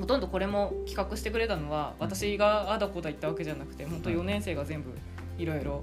[0.00, 4.90] ほとんどこれも企画してくれたのは私があだこだ言ったわけじゃなくて本当4年生が全部
[5.38, 5.82] いろいろ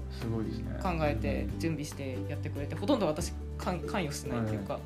[0.80, 4.78] 考えて準備してやってくれてほとんど私関関与してないっていうか、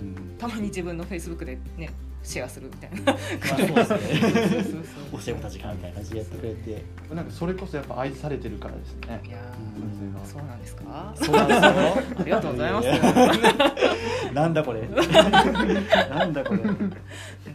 [0.00, 0.36] うん。
[0.38, 1.90] たまに自分のフェイスブックでね
[2.26, 3.12] シェアするみたいな。
[3.74, 4.20] まあそうですね。
[4.20, 4.62] そうそう
[5.10, 6.36] そう教え子たちかみたいな感じでやって。
[6.36, 6.84] くれて。
[7.14, 9.20] なんかそれこそやっぱ愛されてるからですね。
[9.24, 9.38] いや
[9.78, 11.14] うんーそうなんですか？
[11.16, 11.70] そうなんですよ。
[12.18, 12.88] ありがとうございます。
[12.88, 12.94] や
[14.34, 14.82] なんだこれ。
[14.88, 16.62] なんだこれ。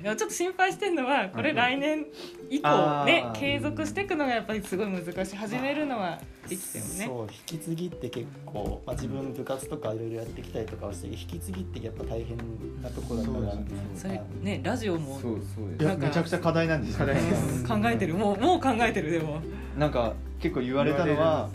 [0.01, 2.05] でもちょっと心配してるのはこれ来年
[2.49, 5.35] 以降ね継続していくのがやっぱりすごい難しい。
[5.35, 7.05] 始めるのはできてもね。
[7.05, 12.37] そう引き継ぎって結構、まあ、自分部活とかいろいろやってきたりとかはして引き継ぎってやっぱ大変
[12.81, 15.83] なところだからそうですねそれねラジオもそうそういです。
[15.85, 17.05] やめちゃくちゃ課題なんですよ。
[17.07, 17.67] ね課題です。
[17.67, 18.13] 考えてる。
[18.15, 19.41] もうもう考えてるでも。
[19.77, 21.49] なんか結構言われたのは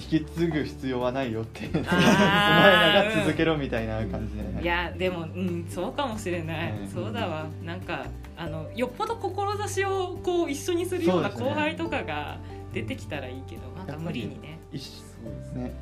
[0.00, 4.62] 引き継ぐ必要はないよって お前らが続けろみたいな感じで。
[4.62, 7.46] いやでもうんそうかもしれない、うんそうだわ。
[7.64, 12.38] なんかあのよっぽど志をこう一緒にするような後輩とかが
[12.72, 14.58] 出てきたらいいけどなんか無理にね。
[14.72, 15.72] 一そうですね。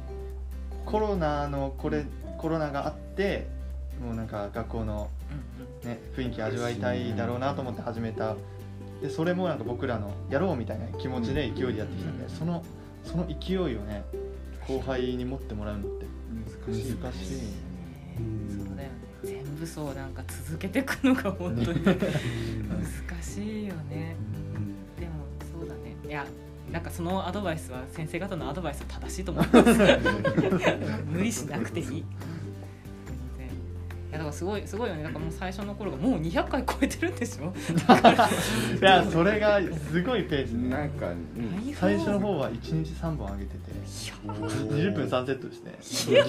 [0.85, 2.05] コロナのこれ
[2.39, 3.47] コロナがあって
[4.03, 5.56] もうなんか学校の、うん
[5.87, 8.37] ね、雰囲気味わいたいだろうなと思って始めた。
[9.01, 12.65] でそれもなんか僕らのやろうみたいな気持ちで勢いでやってきたんでその
[13.05, 14.03] その勢いをね
[14.67, 16.07] 後輩に持ってもらうのって
[16.67, 17.37] 難しい難しい。
[18.19, 18.91] うんそうだよね。
[19.23, 21.97] 全部そうなんか続けていくのが本当に難
[23.23, 24.17] しいよね。
[24.55, 25.13] うんでも
[25.53, 25.95] そうだね。
[26.07, 26.27] いや
[26.73, 29.99] なんかそのアドバイスは先生方のアドバイスは正しいと思います
[31.07, 32.05] 無理しなくていい
[34.27, 35.03] 全然いやだからすごいすごいよね。
[35.03, 37.53] だからもう最初の頃がもう200回超えてるんでしょ？
[38.81, 39.61] いやそれが
[39.91, 41.75] すごいペースでなんか、うん。
[41.75, 43.59] 最初の方は1日3本上げてて
[44.25, 46.23] 20分3セットですね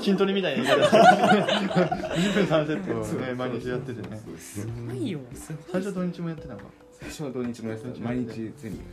[0.00, 0.96] 筋トレみたいな言い方して。
[0.98, 4.20] 20分3セットをね毎日やっててね。
[4.38, 6.64] すごいよすごい最初土日もやってたのか。
[7.00, 8.04] 最初は土日もやってた。
[8.04, 8.84] 毎日全部や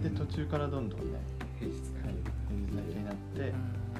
[0.00, 1.06] ってで途中からどんどんね
[1.38, 2.14] た平日はい
[2.48, 3.44] 平日だけになってうん。
[3.46, 3.52] で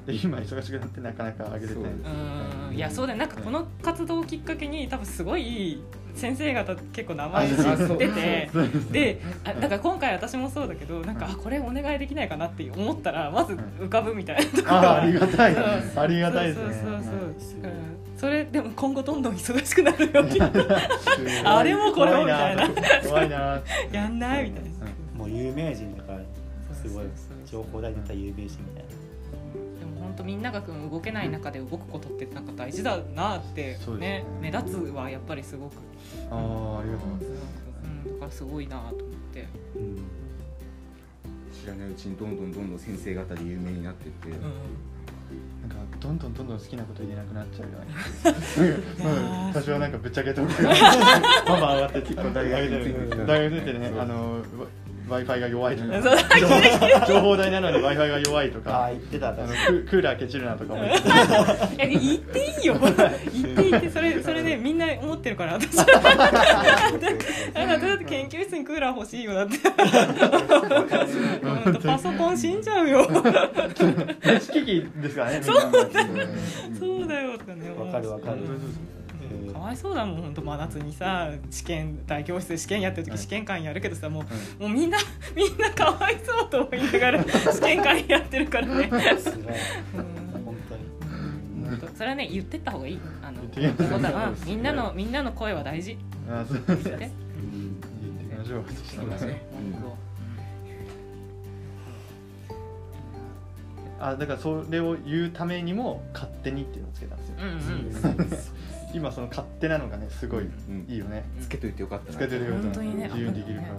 [0.07, 2.75] 今忙しくなってなかなか上げててそううん。
[2.75, 5.81] いやそうだよなんかこの活動をきっかけに多分すごい
[6.13, 8.49] 先生方結構名前知ってて
[8.91, 15.55] であだから今回私もそうだけどなんかあこれお願いできないかなって思ったらまず浮かぶみたいなとああありがたい。
[15.57, 16.73] ありがたいですね。
[16.73, 17.61] そうそうそうそう、う。
[17.61, 20.23] んうんそれでも今後どんどん忙しくなるよ。
[21.43, 22.69] あれもこれもみたいな。
[23.05, 23.61] 怖いな。
[23.91, 24.69] やんないみたいな、
[25.17, 26.19] もう有名人だから
[26.73, 27.05] すごい。
[27.45, 28.84] 情報台に出た有名人みたいな
[30.05, 35.73] 本当みんなが動けない中で動くことってなんか大事だなってねね目立つはやっぱりすごく、
[36.29, 37.27] ああありがとうござい
[38.05, 38.99] うん、だからすごいなと思っ
[39.33, 39.97] て、うん。
[41.51, 44.39] 知らないうちにどんどんどんどん先生方で有名になってって、ます
[45.61, 48.83] なんかどんどんどんどん好きなこと言えなくなっちゃうよね。
[49.47, 49.53] うん。
[49.53, 52.85] 多少なんかぶっちゃけとくバンバン上がって結構大学出て。
[52.85, 53.93] る大学出てね。
[53.99, 54.41] あの
[55.07, 56.01] w i f i が弱いとか
[56.39, 56.55] 情報
[57.07, 58.85] 情報台なのに w i f i が弱いとあか。
[58.85, 59.53] あ言ってたあのク
[59.89, 61.09] クーラーケチるなとかも言って。
[61.83, 62.77] え言っていいよ。
[62.79, 62.95] 言っ
[63.55, 65.75] ていいってそれそれねみんな思ってるから私。
[65.77, 66.07] だから
[67.77, 69.57] だって研究室にクーラー欲しいよだって。
[71.85, 73.07] パソコン死んじゃうよ。
[74.21, 75.55] 電子機器ですからねそう
[77.07, 77.37] だよ。
[77.37, 77.69] とかね。
[77.77, 78.37] わかるわかる
[79.35, 79.53] うん。
[79.53, 84.25] かわいそうだもん本当真夏にさ試験大教室で試験やってる時試験官やるけどさも
[84.59, 84.97] うもうみんな
[85.35, 87.23] みんなかわいそうと思いながら
[87.53, 88.89] 試験官やってるからね。
[91.95, 92.99] それはね言ってった方がいい。
[93.21, 93.41] あの
[93.89, 95.97] そうだなみんなのみんなの声は大事。
[96.29, 96.97] あそうですね。
[96.97, 97.05] 言って。
[97.05, 97.79] うん。
[98.01, 98.63] 言ってきましょう。
[98.95, 99.55] そうですね
[103.99, 107.35] あだからそれを言うためにも勝手にっていうのをつけたんですよ。
[107.39, 108.64] うんうん
[108.95, 111.25] 今その勝手なのがねすごいうんいいよね。
[111.41, 112.13] つけといてよかったな。
[112.13, 112.53] つけてるよ。
[112.53, 113.07] 本当にね。
[113.07, 113.73] 自由にできるから、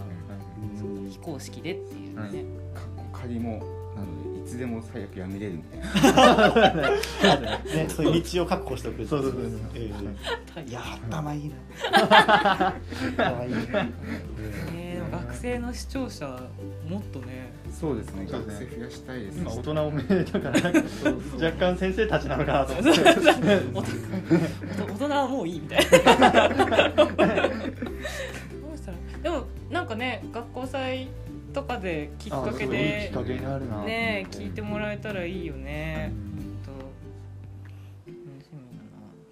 [1.11, 2.45] 非公式でっていうね、
[2.75, 3.63] かっこ仮も
[3.97, 6.89] なのでいつでも最悪やめれるみたいな。
[7.65, 10.71] ね、そういう道を確保しておくそうそうそうそう。
[10.71, 12.75] や頭いいな。
[13.17, 13.85] 頭いいな。
[14.77, 16.27] ね学生の視聴者
[16.87, 20.73] もっとねそうですね学生増やしたいです今大人多めだから
[21.47, 23.03] 若干先生たちなのかなと思って。
[24.83, 26.89] 大人はもういいみたいな。
[26.89, 27.07] どう
[28.77, 31.09] したらでもなんかね学校祭
[31.53, 36.26] とかできっかけあでね聞いてもらえたらいいよね、と楽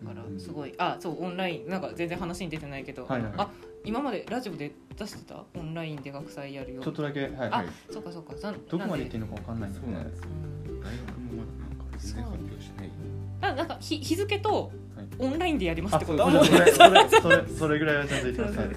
[0.05, 3.33] からすごいあそうオンラインなんか全然話に出てないけど、はいはい。
[3.39, 3.51] あ
[3.85, 5.45] 今までラジオで出してた？
[5.55, 6.83] オンラインで学祭やるよ。
[6.83, 7.67] ちょっとだけはいあ、はい。
[7.91, 8.35] そうかそうか。
[8.35, 9.93] ざんどこまで行んっていいのかわかんないんだよね。
[9.93, 10.27] そうなんですよ。
[10.69, 10.81] うん。
[10.81, 12.91] 大学もまだなんか全然発表してない。
[13.43, 15.07] あなんか日日付とはい。
[15.19, 16.45] オンラインでやりますってこと？
[16.45, 18.59] それそれそれそれぐらいはちゃんと言ってます。
[18.59, 18.69] はい。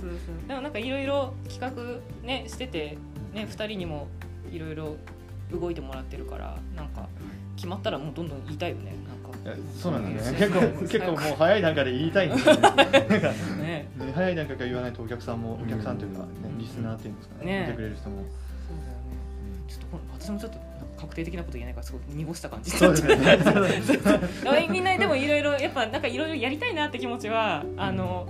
[0.47, 2.97] でもなんかいろいろ企画ねしてて
[3.33, 4.07] ね二人にも
[4.51, 4.97] いろいろ
[5.51, 7.07] 動いてもらってるからなんか
[7.55, 8.93] 決まったらもうどんどん言いたいよね。
[9.07, 9.26] なんか
[9.81, 10.37] そうなんだよね。
[10.39, 13.05] 結構結構もう早い段階で言いたいんですよねなんかね。
[13.63, 16.57] ね早い段階から言わないとお客さんもお客さんというか、ねうん。
[16.57, 17.45] リスナーっていうんですかね。
[17.45, 17.61] ね。
[17.61, 18.17] 見てくれる人も。
[18.17, 18.25] そう
[18.85, 19.07] だよね。
[19.67, 20.59] ちょっとこれ私もちょっと
[20.99, 23.15] 確定的なこと言えないからすごい濁した感じそうですね。
[23.15, 23.47] で
[24.49, 28.27] も みんなでもいろいろやっぱなんかいろいろやりたいなって気持ちはあの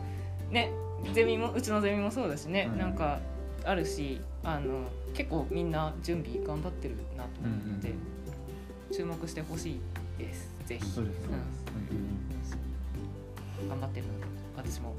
[0.52, 0.72] ね
[1.14, 2.80] ゼミもうちのゼミもそうだしね、うん。
[2.80, 3.20] なんか
[3.64, 7.94] あるしあの結構みんな準備頑張ってるなと思うので、
[8.92, 9.80] 注目してほしい
[10.18, 10.86] ですぜひ。
[10.86, 11.38] そうですね、
[13.62, 13.70] うん。
[13.70, 14.94] 頑張ってるので私も、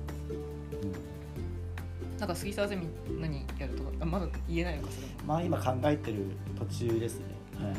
[2.19, 2.87] なんか杉沢ゼミ
[3.21, 5.13] 何やるとかあまだ言えないのかそれも。
[5.27, 6.25] まあ今考えてる
[6.59, 7.75] 途中ですね、はい。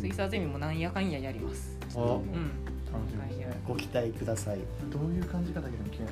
[0.00, 1.78] 杉沢ゼミもなんやかんややります。
[1.94, 2.50] おうん。
[3.66, 4.58] ご期待ください。
[4.90, 6.10] どういう感じかだけでも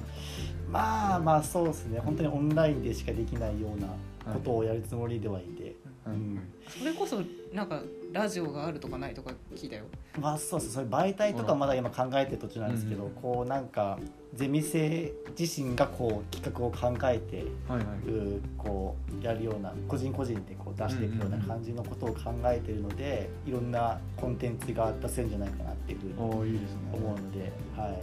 [0.71, 1.99] まあまあそうですね。
[1.99, 3.89] 本当にオンラインでしかできないような
[4.33, 5.68] ことをやるつもりではいて、はい
[6.13, 6.41] うん。
[6.69, 7.83] それこそなんか
[8.13, 9.85] ラジオがあるとかないとか聞いたよ。
[10.21, 13.11] まあそうですそういう媒体とかまだ今考えてる途中なんですけど、うん。
[13.11, 13.99] こうなんか
[14.35, 18.09] ゼミ生自身がこう企画を考えてはいはい。
[18.09, 26.79] うこうやるような個人個人でこう出していくような感じのことを考えてるので、いろんなコンテンツが出せるんじゃないかなっていうふうにおーいいですね。
[26.93, 28.01] 思うので、はい、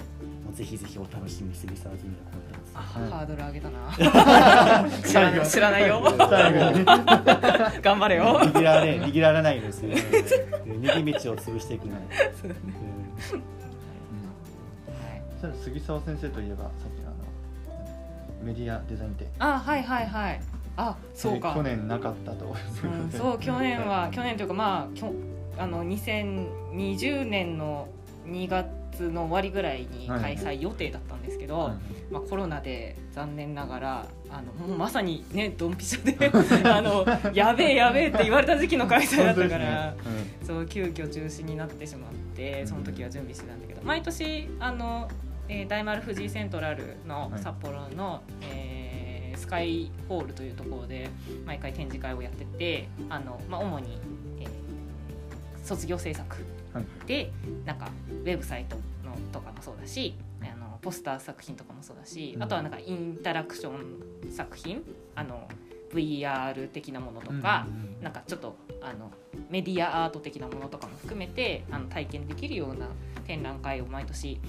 [0.55, 3.09] ぜひぜひお楽しみに杉沢ゼミのコンテンツあ、はい。
[3.11, 3.91] ハードル上げたな。
[5.05, 6.01] 知らない知らないよ
[7.83, 8.39] 頑張れよ。
[8.39, 9.95] 握られ握られないですよね。
[10.65, 12.61] 逃げ道を潰していくので、そうだね。
[15.43, 15.53] うん。
[15.61, 20.41] 杉沢先生といえばさっきのあのメディアデザイン展あはいはいはい。
[20.77, 21.53] あそうか。
[21.53, 22.45] 去年なかったと。
[22.45, 25.13] うん、そう 去年は去年というかまあきょ
[25.57, 27.89] あの2020年の
[28.25, 28.67] 2月
[29.03, 31.73] の終わりぐらいに開催予定だったんですけど、はい。
[32.13, 36.29] まあ、コロナで残念ながらあのもうまさにねドンピシャで
[36.69, 40.47] あのやべえやべえって言われた時期の開催だったから、本当ですね。
[40.47, 45.07] そう急遽中止になってしまってその時は準備してたんだけど毎年あの、
[45.49, 47.41] えー大丸藤井セントラルのはい。
[47.41, 51.09] 札幌の、えースカイホールというところで
[51.45, 53.99] 毎回展示会をやっててあの、まあ、主に、
[54.39, 54.47] えー
[55.63, 56.54] 卒業制作うんはい
[57.05, 57.31] で
[57.65, 62.43] なんかウェブサイトのとかもそうだしあのポスター作品とかもそうだし、うん。
[62.43, 64.83] あとはなんかインタラクション作品
[65.15, 65.47] あの
[65.93, 67.65] VR 的なものとか、
[68.01, 69.11] なんかちょっとあの
[69.49, 72.87] メディアアート的なものとかも含めてあの体験できるような
[73.25, 74.39] 展覧会を毎年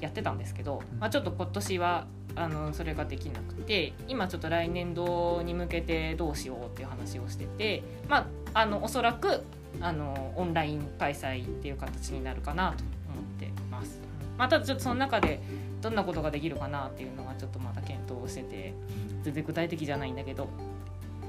[0.00, 2.06] やってたんですけど、まあ、ちょっと今年は
[2.36, 9.44] あのそれができなくて今ちょっと来年度に向けてどうしようっていう話をしてて、まあ、あのおそらく
[9.80, 14.00] あのオンライン開催っていう形になるかなと思ってます。
[14.38, 15.40] まあ、ただちょっとその中で
[15.80, 18.74] どんなことができるかなっていうのはちょっとまだ検討をしてて
[19.22, 20.48] 全然具体的じゃないんだけど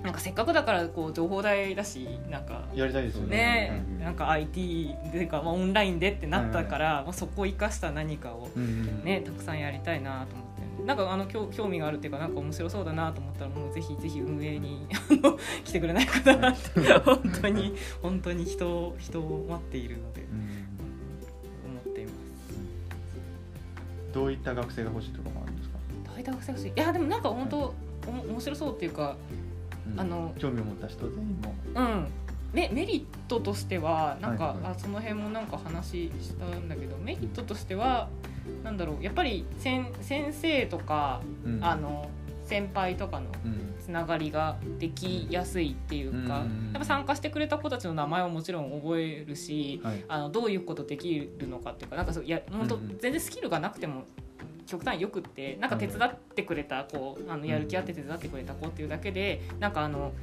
[0.06, 3.38] なんかせっかくだからこう情報代だしなんかやりたいですよね。
[3.38, 9.04] ねうんなんか IT でいうか、まあ、オンラインでってなったから、まあ、そこを生かした何かをうんうん。
[9.04, 10.45] ねたくさんやりたいなと思って
[10.84, 20.30] なんかあの興興味があるっていうかなんか面白そうだなと思ったらもうぜひぜひ運営にあの来てくれないかなって本当に本当に人を人を待っているのでうん。
[21.72, 22.16] 思っています。
[24.14, 25.78] どういった学生が欲しいとかもあるんですか？
[26.16, 26.70] 大学生欲しい？
[26.70, 27.74] いやでもなんか本当
[28.08, 29.16] おも面白そうっていうか
[29.92, 30.00] うん。
[30.00, 31.56] あの興味を持った人全員も。
[31.76, 32.08] うん。
[32.54, 34.72] メメリットとしてはなんか、はいはい。
[34.74, 38.08] あその辺もなんか話したんだけどメリットとしては
[38.64, 41.64] なんだろうやっぱり先先生とか、うん。
[41.64, 42.10] あの
[42.46, 43.76] 先輩とかのうん。
[43.80, 50.04] つながりができやすいっていうか、うんやっぱ参加してくれた子たちの名前をもちろん覚えるし、はい。
[50.08, 52.98] あのどういうことできるのかっていうかなんかそういや本当うんうん。
[52.98, 54.06] 全然スキルがなくても
[54.66, 60.14] 極端によくってなんか手伝ってくれた子あのやる気あって手伝ってくれた子っていうだけでなんかあの。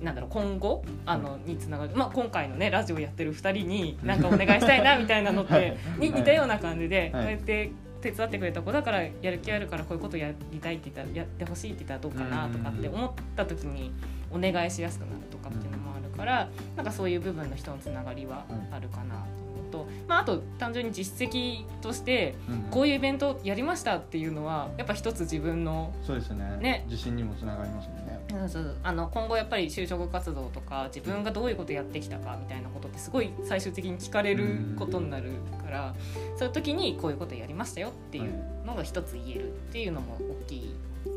[0.00, 7.70] なんだろう今後あのにつながる、まあ、今回のねラジオやってる2人になんかお願いしたいなみたいなのって に似たような感じで、こうやって
[8.00, 13.92] 手伝ってくれた子だからやる気あるからこういうことやりたいって言ったらやってほしいって言ったらどうかなとかって思った時に
[14.30, 22.34] お願いしやすくなるとかっていうのもあるからなんかそういう部分の人のつながりはあるかなと思うと、まあ、あと単純に実績として
[22.70, 26.56] こういうイベントやりましたっていうのはやっぱ一つ自分のそうですね。
[26.60, 26.84] ね。
[26.88, 28.76] 自信にもつながりますねそうそう。
[28.82, 35.30] あの今後やっぱり就職活動とか自分がどういうことやってきたかみたいなことってすごい最終的に聞かれることになる
[35.64, 35.94] から
[36.36, 38.32] そういう時にこういうことやりましたよっていう
[38.64, 40.74] のが一つ言えるっていうのも大きい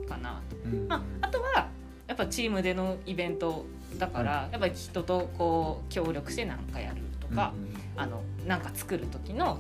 [0.07, 0.55] かなと。
[0.66, 0.88] うん。
[0.88, 1.70] まあ、あとは
[2.07, 3.66] やっぱチームでのイベント
[3.97, 7.53] だから、やっぱり人とこう協力して何かやるとか、
[7.95, 9.60] あのなんか作る時の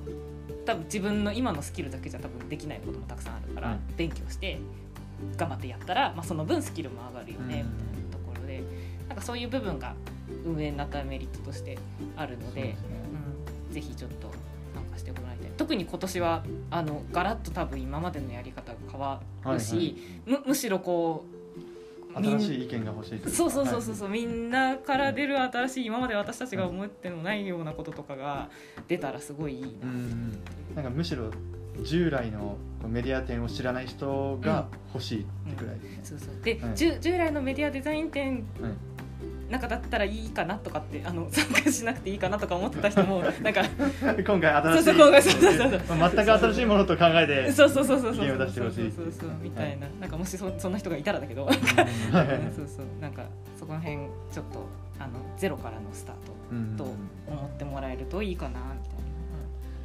[0.65, 3.79] 多分自分の今のスキルだけじゃ多分できないこともたくさんあるから、うん。
[3.97, 4.59] 勉強して
[5.37, 7.77] 頑張ってやったら、まあ、その分スキルも上がるよね、うん。
[7.77, 8.63] みたいなところで
[9.07, 9.95] なんかそういう部分が
[10.45, 11.77] 運営になったメリットとして
[12.15, 12.77] あるのでね。
[13.67, 14.31] うん、ぜひちょっと
[14.73, 20.41] 参加してもらいたい特に今年はあのガラッと多分今までのやり方が変わるし、はいはい。
[20.43, 21.39] むむしろこう
[22.15, 23.29] 新しい意見が欲しいといか。
[23.29, 28.49] そうそうそうそうはそう、みんなから出る新しい今まで私たちが思ってもないようなこととかが
[28.87, 30.39] 出たらすごいいいな、いうん。
[30.75, 31.29] なんかむしろ
[31.83, 32.57] 従来の
[32.87, 35.99] メディア展を知らない人が欲しいってくらいですね。
[36.03, 36.43] そうそう。
[36.43, 36.75] で、はい。
[36.75, 38.71] 従従来のメディアデザイン展はい。
[39.49, 43.63] なんかだったらいいかなとかってあの 参加しなくていいかなとか思ってた人も なんか
[44.25, 48.27] 今回新しいそうそう今回そうそうそうまあ全く新しいものと考えてそうそうそうそうそう。
[48.27, 49.05] そうを出してほしいそう。
[49.05, 51.45] そうそうみたいな、なんかもしそそんな人がいたらだけど。
[51.49, 51.55] はい。
[52.55, 52.85] そうそう。
[53.01, 53.23] なんか
[53.59, 53.97] そこら辺
[54.31, 54.67] ちょっと
[54.99, 56.21] あのゼロからのスタート
[56.51, 58.98] うんと思ってもらえるといいかなみたいな、うん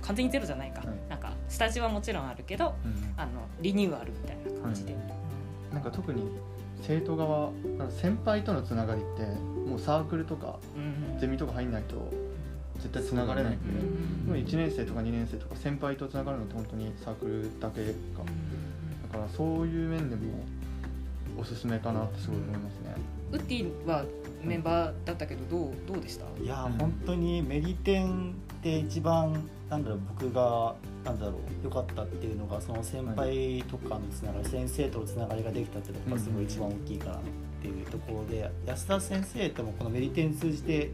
[0.07, 3.31] 完全にゼロじゃないか、はいなんか下地はもちろんあるけどうんあの
[3.61, 5.03] リニューアルみたいな感じで、はい
[5.75, 6.23] なんか特に
[6.83, 7.51] 生徒側
[7.91, 9.23] 先輩とのつながりって
[9.69, 12.13] もうサークルとかうんゼミとか入んないと
[12.77, 13.67] 絶対つながれないんで、
[14.27, 14.29] うん。
[14.29, 17.93] もう1年生とか2年生とか先輩とつながるのって本当にサークルだけか。
[19.13, 20.23] だからそういう面でも
[21.39, 22.95] おすすめかなってすごい思いますね。
[23.33, 24.05] ウッディは
[24.43, 26.25] メンバーだったけどどうどうでした？
[26.43, 28.35] いや、うん本当にメリテン
[28.65, 37.19] って一番なんだろう僕がなんだろう良かったっていうのがその先輩とかのつながり、先生とのつながりができたっていうのがすごい一番大きいかなっ
[37.61, 40.93] ていうところで、安田先生ともこのメリテン通じて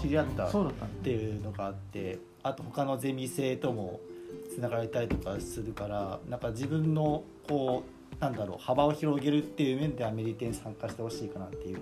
[0.00, 0.72] 知り合ったっ
[1.04, 4.00] ていうのがあってあと他のゼミ生とも
[4.52, 7.84] つながれたりとかするからなんか自分のこ
[8.18, 11.78] うなんだろう幅を広げるっていう面ではメリテン参加してほしいかなっていう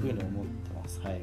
[0.00, 1.00] ふうに思ってます。
[1.00, 1.20] はい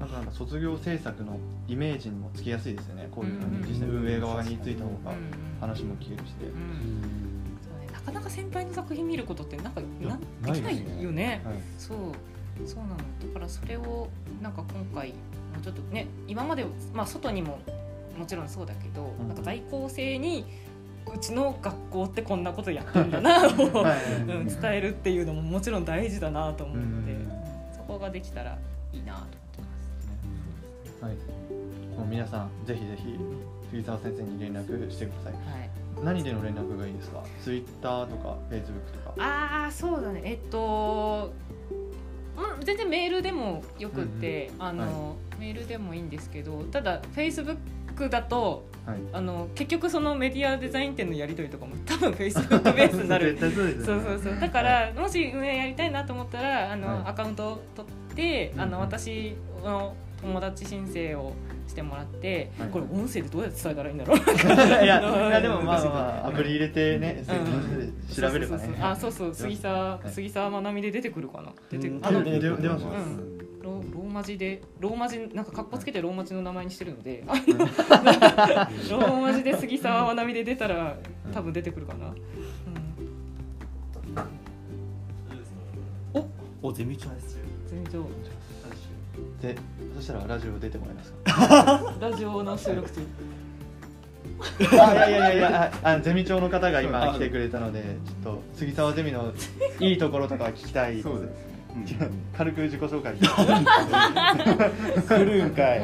[0.00, 1.38] なんかなんか卒業制作の
[1.68, 3.08] イメージにもつきやすいですよね。
[3.10, 3.96] こういう感じ実際うん。
[3.96, 11.42] 運営側についた方がうん話も聞けるしで、うなかなか先輩の作品見ることってなんかなんできないよね。
[11.44, 11.54] はい。
[11.78, 11.98] そう。
[12.66, 12.96] そうなの。
[12.96, 14.08] だからそれを
[14.40, 15.14] なんか今回も
[15.60, 17.58] うちょっとね今までまあ外にも
[18.18, 19.28] もちろんそうだけど、うん。
[19.28, 20.46] なんか在校生に
[21.14, 27.30] うちの学校ってこんなことやってるんだな を、伝えるっていうのももちろん大事だなと思うので、うん。
[27.76, 28.56] そこができたら
[28.94, 29.39] いいなと。
[31.00, 31.12] はい、
[31.96, 33.18] もう皆さんぜひぜひ
[33.70, 35.32] 杉沢先生に連絡してください。
[35.32, 35.70] はい。
[36.02, 37.22] 何での連絡がいいですか？
[37.42, 39.14] ツイッターとかフェイスブックとか。
[39.18, 40.22] ああそうだね。
[40.24, 41.32] えっと
[42.36, 47.56] うん全然メールでもよくって、あの、メールでもいいんですけどただフェイスブッ
[47.94, 48.98] クだとはい。
[49.12, 53.36] あの結局そのメディアデザイン展のやり取りとかも多分フェイスブックベースになる。
[53.40, 53.50] そう
[54.00, 57.02] そうそうだから、もし運営やりたいなと思ったらあの、はい。
[57.06, 58.74] アカウントを取ってあの、うん。
[58.74, 61.34] うん私の友達申請を
[61.66, 62.68] してもらって、はい。
[62.68, 64.18] これ音声でどうやって伝えたらいいんだろう？
[64.84, 68.14] いや いやでもまあまあ アプリ入れてね、うん。
[68.14, 68.64] 調べればね。
[68.64, 68.74] そうそうそう。
[68.82, 69.34] あそうそう。
[69.34, 70.10] 杉沢、はい。
[70.10, 71.52] 杉沢まなみで出てくるかな？
[71.70, 71.96] 出てくる。
[71.96, 72.84] うんあの出ます。
[72.84, 73.38] うん。
[73.62, 80.96] ロローマ字でローマ字なんか格好つけてローマ字の名前にしてるので、ローマ字で杉沢まなみで出たら
[81.32, 82.14] 多分出てくるかな、うん。
[86.62, 86.72] お？
[86.72, 88.02] ゼミ長です全然
[89.42, 89.54] で
[90.00, 91.94] そしたらラジオ出てもらえますか？
[92.00, 93.02] ラジオの収録中。
[94.80, 99.34] あいやいやいやいやああゼミ長の方が今来てくれたのでちょっと杉沢ゼミの
[99.78, 101.02] いいところとか聞きたい。
[101.02, 101.30] そうです
[102.34, 103.14] 軽く自己紹介
[105.06, 105.82] 来るんかい。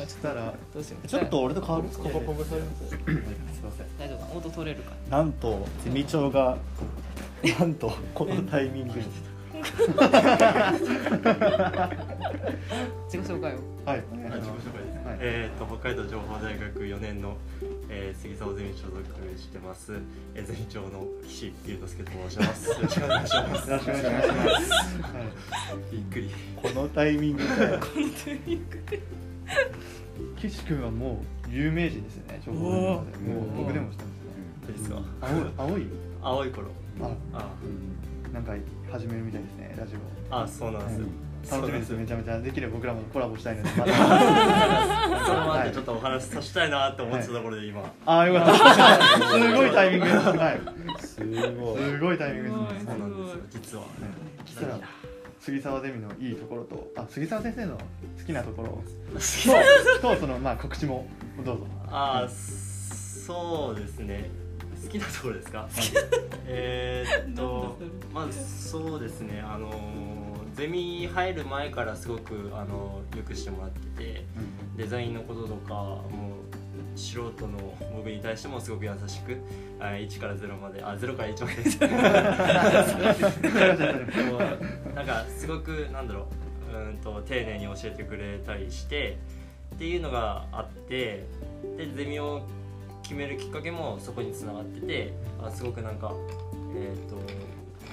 [0.00, 1.88] そしたらどうしようちょっと俺と変わる。
[1.90, 3.86] ここここされますすいません。
[3.98, 4.18] 大丈夫。
[4.18, 6.56] か音取れるかなんとゼミ長が
[7.60, 9.02] なんとこのタイミングで
[13.06, 13.58] 自己紹介を。
[13.84, 14.00] はい。
[14.00, 14.94] 自己紹介です。
[14.94, 15.16] ねはい。
[15.20, 17.36] えー、と北海道情報大学4年の、
[17.88, 18.96] えー、杉沢ゼミ所属
[19.38, 19.94] してます、
[20.34, 22.68] えー、ゼミ長の岸優之介と申します。
[22.74, 23.70] よろしくお願いします。
[23.70, 24.14] よろしくお願いしま
[24.60, 25.24] す、はい。
[25.92, 26.30] びっくり。
[26.56, 27.48] このタイミングで。
[30.36, 33.18] 岸君はもう有名人ですよね情報の中で。
[33.18, 34.14] もう僕でも知ってます
[34.68, 34.72] ね。
[34.72, 35.00] ですか。
[35.20, 35.42] 青い。
[35.56, 35.86] 青い
[36.22, 36.68] 青い頃。
[37.02, 37.50] ああ
[38.36, 38.52] なんか
[38.92, 39.94] 始めるみたいですねラジ
[40.30, 40.36] オ。
[40.36, 41.06] あ、そうなんですよ。
[41.58, 41.92] 楽しみです。
[41.94, 43.68] めちゃめちゃできれば僕らもコラボしたいので。
[43.80, 45.24] また。
[45.24, 47.80] それもあってちょっとお話しさせたいなって思ってたところで今。
[48.04, 48.52] ああよかった。
[49.32, 50.04] すごいタイミング。
[50.04, 50.60] ですはい。
[51.00, 51.82] すごい。
[51.82, 52.90] すごいタイミングですね。
[52.90, 53.40] そうなんですよ。
[53.48, 53.84] 実は。
[54.44, 54.80] そしたら
[55.40, 57.78] 杉沢ゼミのいいところとあ杉沢先生の
[58.18, 58.82] 好きなところ。
[60.02, 61.08] ととそのまあ告知も。
[61.42, 61.66] どうぞ。
[61.88, 62.28] あー
[63.26, 64.45] そうですね
[64.86, 65.68] 好きなところですか？
[66.46, 67.76] えーっと
[68.12, 69.42] まあそうですね。
[69.44, 69.72] あの
[70.54, 73.80] ゼミ入る前からすごくあのよくしてもらって
[74.14, 74.24] て
[74.76, 76.36] デザインのこととかも
[76.94, 77.58] う素人の
[77.94, 79.36] 僕に対してもすごく優しく
[79.78, 81.56] あ1から0まであ0から1まで。
[84.94, 86.26] なんかすごくなんだろ
[86.72, 86.76] う。
[86.76, 86.78] う。
[86.92, 89.18] んと丁寧に教えてくれたりして
[89.74, 90.00] っていう。
[90.00, 91.26] のがあって
[91.76, 92.46] でゼミを
[93.06, 96.12] 決めるきっかけもそこにつながっててあすごくなんか
[96.74, 97.22] えっ、とこ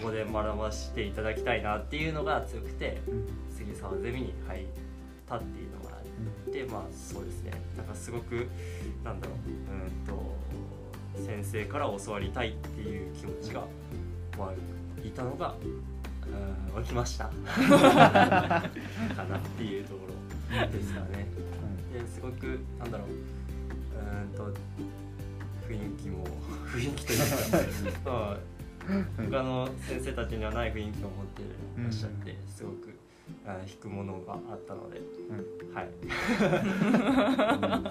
[0.06, 3.00] こで学ばせていただきたいなっていうのが強くて
[3.56, 4.66] 杉沢ゼミに入っ
[5.30, 6.00] たっていうのがあ
[6.50, 7.52] ってまあそうですね。
[7.78, 8.48] なんかすごく
[9.04, 9.52] なんだろうう
[9.86, 10.08] ん
[11.16, 13.62] と先生から教わりたいっていう気持ちが、
[14.36, 15.54] まあ、いたのが
[16.72, 17.26] うん湧きました。
[17.26, 17.32] か
[19.30, 21.28] なっていうところですかね。
[21.94, 24.60] ですごくなんだろううーんと
[25.68, 26.26] 雰囲気も。
[26.68, 27.26] 雰囲気というか、
[28.06, 28.38] ま あ、
[29.18, 31.46] 他の先生たちにはない雰囲気を持ってい
[31.84, 32.90] らっしゃってすごく
[33.46, 35.00] あ引くものがあったので、
[35.74, 35.90] はい、う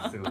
[0.08, 0.30] んすごく、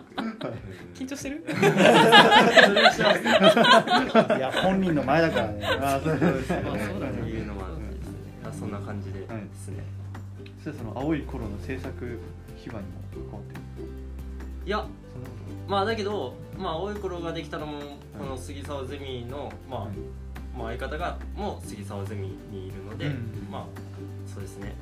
[0.93, 1.43] 緊張してる？
[4.37, 5.65] いや本人の前だからね。
[5.65, 6.61] あそうですね。
[6.63, 6.87] まあそう
[7.27, 8.13] いうのもあってですね。
[8.45, 9.83] あそんな感じでですね、
[10.63, 12.19] そしてその青い頃の制作
[12.55, 12.93] 秘話にも
[13.31, 13.61] 関わってる
[14.65, 14.85] いや
[15.67, 17.79] まあだけど、まあ、青い頃ができたのも
[18.17, 19.91] この杉沢ゼミの、まあはい。
[20.57, 23.65] まあ、相方がもう杉沢ゼミにいるので、うんまあ
[24.27, 24.73] そうですね。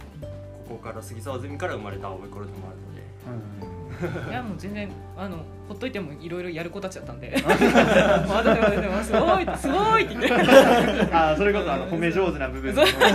[0.68, 3.00] ここから杉沢ゼミから生まれた青い頃でもあるので。
[3.64, 3.80] うん
[4.30, 7.54] いやもう全然あのほっといてもいろいろやる子たちだったんで「ま
[8.42, 11.14] だまだまだすごいすごい!」って言って。
[11.14, 13.14] あそれこそあの褒め上手な部分とそう関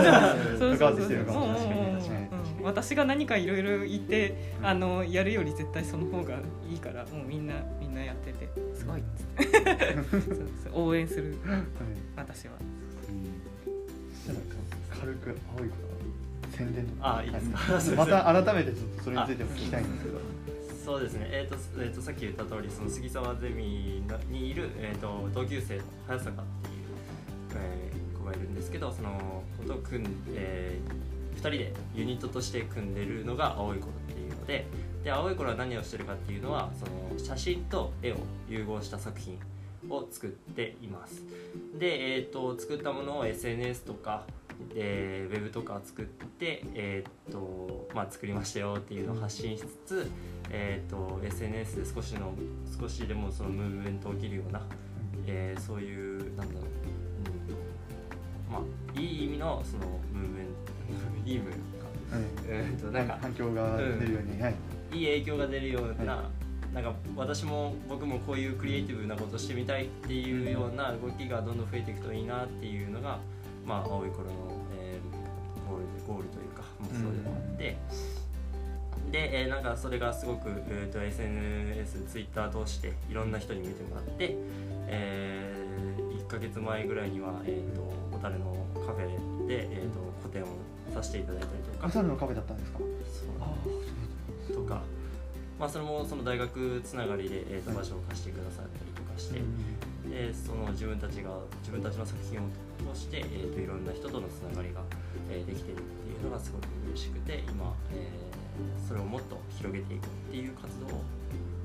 [0.58, 1.73] そうわってるかもうんうん
[2.64, 6.38] 私が何かいろいろ言ってあのやるより絶対その方が
[6.70, 9.00] いいからもうみんなみんなやっててすごい。
[9.00, 9.02] っ
[9.38, 10.22] つってそう
[10.64, 11.36] そう応援する。
[11.46, 11.60] はい。
[12.16, 12.52] 私は。
[15.00, 15.74] 軽く青い頃
[16.56, 17.18] 宣伝とか。
[17.18, 17.96] あいいですか？
[18.04, 20.18] また改めてちょっとそれについても聞きたいんですけど。
[20.84, 26.74] そうですね、えーとえー、とさっき言った通りその杉沢ゼミにいる、えー、と同級生の早坂っていう、
[27.54, 27.94] えー
[28.24, 30.78] 子がいるんですけどその子と組ん、え
[31.12, 31.13] 2
[31.50, 34.66] 人でユニットとして組んでるのが青い頃っていうので
[35.02, 38.16] で青い頃は何をしてるかっていうのはその写真と絵を
[38.48, 39.38] 融合した作品
[39.90, 41.22] を作っています。
[41.78, 44.24] で、えー、と作ったものを SNS とか
[44.74, 50.10] えーウェブとか作って、えーとまあ、作りましたよっていうのを発信しつつ、
[50.50, 52.32] えーっと SNS で少しの
[52.80, 54.62] 少しでもそのムーブメント起きるような、
[55.26, 56.62] えーそういうなんだろう、
[58.52, 60.63] うんまあ、いい意味のそのムーブメント
[61.24, 64.54] いい意味か、はいえーっとなんんか反響が出るようにはい。
[64.92, 66.30] いい影響が出るような、は
[66.72, 73.18] なんか私も僕もこういうクリエイティブなことしてみたいっていうような動きがどんどん増えていくといいなっていうのが、
[73.64, 74.32] まあ、青い頃の、
[74.80, 75.24] えー
[75.66, 77.76] ゴールゴールというか目標でもあって、
[79.10, 84.36] で、えーなんかそれがすごく、えー、と SNS、Twitter 通していろんな人に見てもらって、
[84.86, 85.54] え
[86.18, 88.56] 1ヶ月前ぐらいには、えー、と小樽の
[88.86, 90.46] カフェで、えー、と個展を
[90.94, 91.86] させていただいたりとか。
[91.88, 91.92] カ。
[91.92, 92.78] サルのカフェだったんですか？
[94.54, 94.80] とか、
[95.60, 99.42] まあ、それもその大学つながりで、えー、と場所を貸してくださったりとかして、
[100.08, 102.48] でその自分たちが自分たちの作品を
[102.94, 104.80] 通して、えー、といろんな人とのつながりが、
[105.30, 108.34] えーできてるっていうのがすごく嬉しくて今、えー
[108.88, 111.02] それをもっと広げていくっていう活動を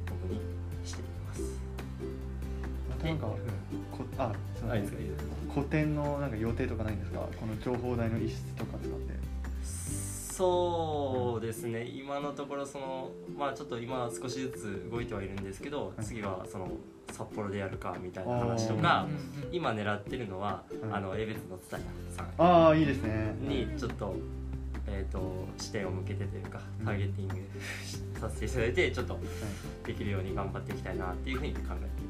[0.10, 0.42] 僕に
[0.84, 1.42] しています。
[2.90, 3.36] またなんかこ
[4.18, 4.70] あすいません。
[4.70, 4.98] ないですか
[5.64, 7.20] 個展のなんか予定とかないんですか？
[7.40, 9.30] この情報台の一室とか使って。
[9.64, 11.84] そうですね。
[11.86, 16.06] 今のところそのまあちょっと今少しずつ動いてはいるんですけどはい。
[16.06, 16.70] 次はその
[17.12, 19.12] 札幌でやるかみたいな話とかうん。
[19.12, 21.82] うん今狙ってるのは、うんあの江別の蔦屋
[22.16, 22.30] さん。
[22.38, 23.36] ああいいですね。
[23.42, 24.16] にちょっと、
[24.88, 27.36] えー、と視点を向けてというかターゲティング
[28.20, 29.20] させていただいてちょっと
[29.86, 32.09] できるように頑張っていきたいなっていうふうに考えています。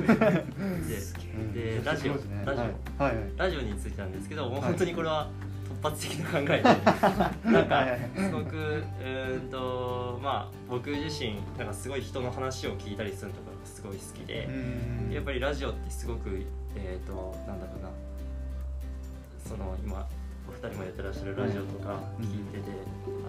[0.00, 2.14] でラジオ
[2.44, 2.60] ラジ
[2.98, 3.14] オはい。
[3.36, 4.62] ラジオについてなんですけどもうはい。
[4.62, 5.28] 本当にこれは
[5.82, 6.62] 突発的な考えで
[7.52, 7.86] なんか
[8.16, 16.42] すごくうーんとまあ僕自身なんかすごい人の話を聞いたりするのがすごい好きでう、んやっぱりラジオってすごく
[16.76, 17.88] えっ、となんだろうな。
[19.46, 20.06] その今
[20.48, 22.64] お二人もやってらっしゃるラジオとか聞いてて、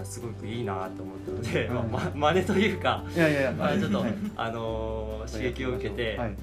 [0.02, 3.52] あすごくいいなと思ったので、うんまあ、ま真似というか、いやいやいや。
[3.52, 4.14] まあ、ちょっと、はい。
[4.38, 6.36] あのー刺激を受けて、はい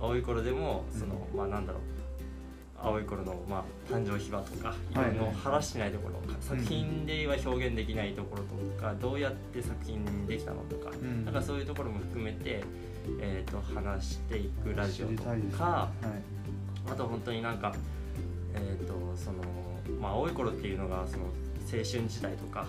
[0.00, 1.82] 青い頃でもその、まあなんだろう。
[2.82, 11.26] 青い頃の、まあ、誕生秘話とかいろいろ話してないところ、作品では表現できないところとかどうやって作品できたのとか、うん。
[11.26, 12.64] なんかそういうところも含めて、
[13.20, 15.22] えー、と話していくラジオと
[15.58, 15.90] か、は
[16.88, 16.90] い。
[16.90, 17.74] あと本当になんか、
[18.54, 19.42] えーとその
[20.00, 22.66] まあ、青い頃っていうのがその青春時代とか、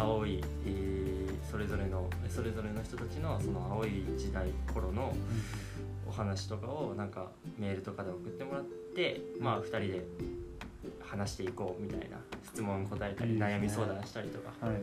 [0.00, 1.14] 青い、えー
[1.54, 5.14] それぞれのそれぞれの人たちのその青い時代頃のお
[6.14, 10.04] 話とかをなんかメールとかで送ってもらって、まあ、2人で
[11.00, 12.18] 話していこうみたいな
[12.52, 14.76] 質問答えたり悩み相談したりとかはい。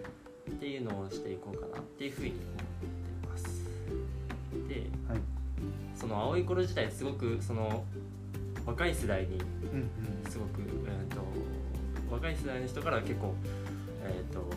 [0.49, 3.63] っていうのをしていこうかなっていうふうに思ってます。
[4.67, 4.75] で
[5.07, 5.19] はい。
[5.95, 7.83] その青い頃自体すごくその
[8.65, 11.21] 若い世代にうんすごく、えー、と
[12.11, 13.33] 若い世代の人から結構、
[14.03, 14.49] えー、と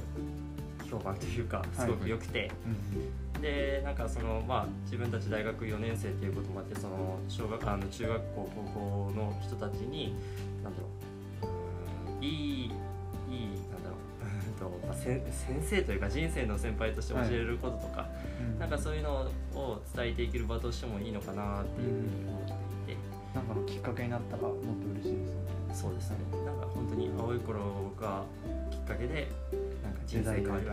[0.89, 10.15] 評判というかすごく良くて、うんでなんかそのまあ自分たち大学4年生っていうこともあってその小学あの中学校高校の人たちに
[10.63, 11.49] なんだろ
[12.21, 12.71] ういいいい
[13.71, 18.09] なんだろう うんと、まあ、せん先生というか人生の先輩として教えれることとか、
[18.41, 22.43] うんなんかそういうのを伝えていける場としてもいいのかなっていうふうに思っ
[22.87, 23.15] ていて。
[23.35, 24.63] なんかのきっかけになったらもっと
[24.95, 26.19] 嬉しいですよねそうですね。
[26.47, 28.23] なんか本当に青い頃が
[28.71, 29.29] きっかけで
[29.83, 30.65] なんか人生変わる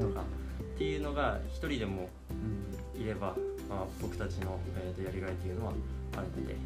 [0.00, 0.24] とか
[0.78, 2.68] っていうのが一人でもうん。
[3.00, 3.34] いれば、
[3.70, 5.72] まあ、僕たちの、えー、とやりがいっていうのは
[6.16, 6.56] あるので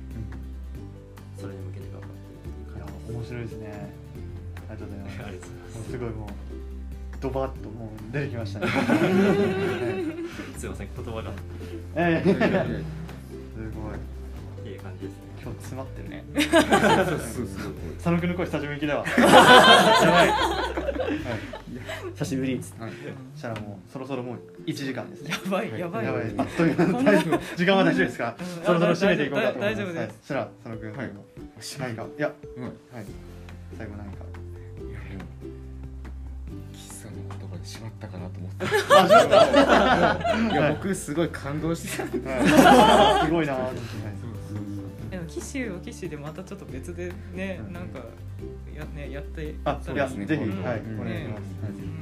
[1.39, 2.17] それに向けて頑張って
[2.73, 2.87] いいや
[3.19, 3.93] 面白いですね。
[4.57, 5.17] ありがとうございます。
[5.17, 5.23] じです。
[5.23, 5.77] ありがとうございます。
[5.77, 6.29] もうすごいもう
[7.21, 8.67] ドバッともう出てきましたね。
[8.67, 8.81] は
[10.57, 11.31] いすいません言葉が。
[11.31, 11.35] っ
[11.97, 12.23] え。
[12.25, 12.33] え す
[13.77, 13.99] ごい
[15.43, 16.25] 今日詰まってるね。
[16.35, 19.05] そうそうそう佐野くんの声久しぶりだわ。
[19.19, 20.35] やばい、はい、
[22.15, 22.55] 久しぶり。
[22.57, 22.93] っつってはい。
[23.35, 25.23] そしたらもうそろそろもう1時間です。
[25.23, 26.07] ねやばいやばい。
[26.07, 26.23] やばい。
[26.39, 26.87] あっという間
[27.57, 28.37] 時間は大丈夫ですか？
[28.39, 29.77] うんそろそろ締めていこうかと思います。
[29.77, 29.99] 大丈夫です。
[29.99, 30.09] はい。
[30.21, 31.11] そしたら佐野くんはい。
[31.81, 32.03] 何か？
[32.19, 32.73] いやうんはい
[33.77, 34.23] 最後何か？
[37.65, 38.65] しまったかなと思って。
[40.53, 43.25] いや僕すごい感動してた。
[43.25, 43.55] すごいな
[45.35, 47.73] と思ってでも機種は機種でまたちょっと別でね、うん。
[47.73, 48.01] なんか
[48.75, 50.15] やねやってあそうです。
[50.17, 50.63] ねぜひうん。
[50.63, 51.43] はいうんお願いします。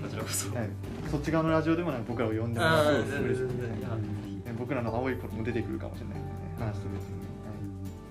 [0.02, 0.48] こちらこそ。
[0.48, 0.58] はい。
[0.58, 0.68] はい
[1.10, 3.46] そっち側のラジオでもなんか僕らを呼んでもらああうと全然全嬉しい。
[3.46, 6.18] 然いやね僕らの青い頃も出てくるかもしれない。
[6.18, 7.20] のでね話して嬉しいね。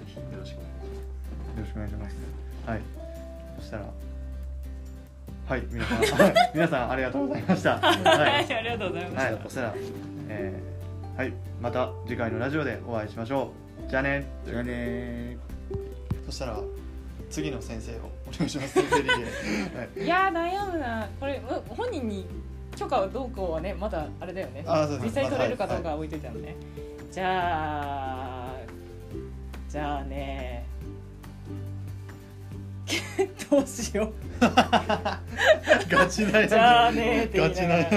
[0.06, 1.46] ぜひよろしくお願いします。
[1.46, 1.58] はい。
[1.58, 2.16] よろしくお願いします。
[2.70, 2.82] はい。
[3.60, 3.86] そしたら
[5.50, 5.64] はい。
[5.72, 7.70] 皆さんはい皆さんありがとうございました。
[7.78, 9.74] は はいいありがとうございました、はい、そしたら、
[10.30, 13.69] えーはい、また次回のラジオでお会いしましょう。
[13.90, 14.26] じゃあね？
[14.46, 15.38] じゃあね
[16.26, 16.60] そしたら、
[17.30, 17.96] 次の先生を
[18.28, 18.74] お願いします。
[18.76, 19.18] 先生リレー。
[19.78, 20.04] はい。
[20.04, 22.26] いやー悩むなこれう本人に
[22.76, 26.56] 許可をどうこうはねまだあれだよねあそうです実際に取れるかどうかは置いといたのね、
[27.12, 28.56] じゃあ
[29.68, 30.66] じゃあね
[33.50, 36.50] どうしよう ガチ悩み。
[36.50, 37.90] じゃあねーって言ガチいながら。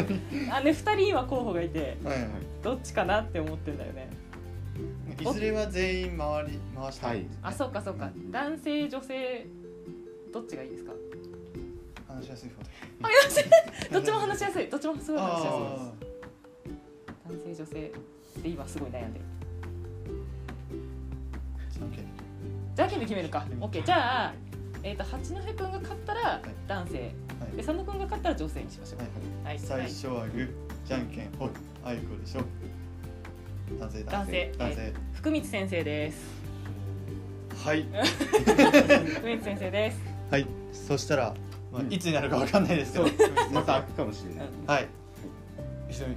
[0.56, 2.28] あね2人今候補がいてはいはい。
[2.62, 4.08] どっちかなって思ってんだよね
[5.22, 7.16] いずれは全員回り回したい。
[7.16, 7.26] はい。
[7.42, 8.10] あそうかそうか。
[8.30, 9.46] 男性女性
[10.32, 10.92] どっちがいいですか？
[12.08, 12.70] 話しやすい方で。
[13.02, 13.44] あよし
[13.92, 14.68] どっちも話しやすい。
[14.68, 15.92] どっちもすごい話しやすいあ
[17.28, 17.72] 男性女性
[18.42, 19.24] で今すごい悩んでる。
[21.70, 22.06] ーじゃんけん。
[22.74, 23.46] じゃんけんで決めるか。
[23.60, 24.34] OK じゃあ、
[24.82, 26.42] えー、と八戸君が勝ったらい。
[26.66, 26.98] 男性。
[26.98, 27.06] は
[27.52, 27.56] い。
[27.56, 29.00] で佐野君が勝ったら女性にしましょう。
[29.00, 29.08] はい。
[29.44, 30.50] はい、最初はグー、
[30.86, 31.50] じゃんけん、ほい、
[31.84, 32.42] あいこでしょ。
[33.78, 34.92] 男性、男性男性。
[35.14, 36.16] 福光先生です
[37.64, 37.86] はい。
[37.92, 40.00] 福光先生です
[40.30, 40.46] はい。
[40.72, 41.34] そしたら、
[41.72, 43.04] まあうんいつになるかわかんないですけど、
[43.52, 44.88] また開くかもしれないはい。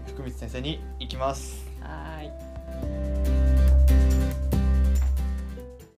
[0.07, 1.64] 福光先生に行きます。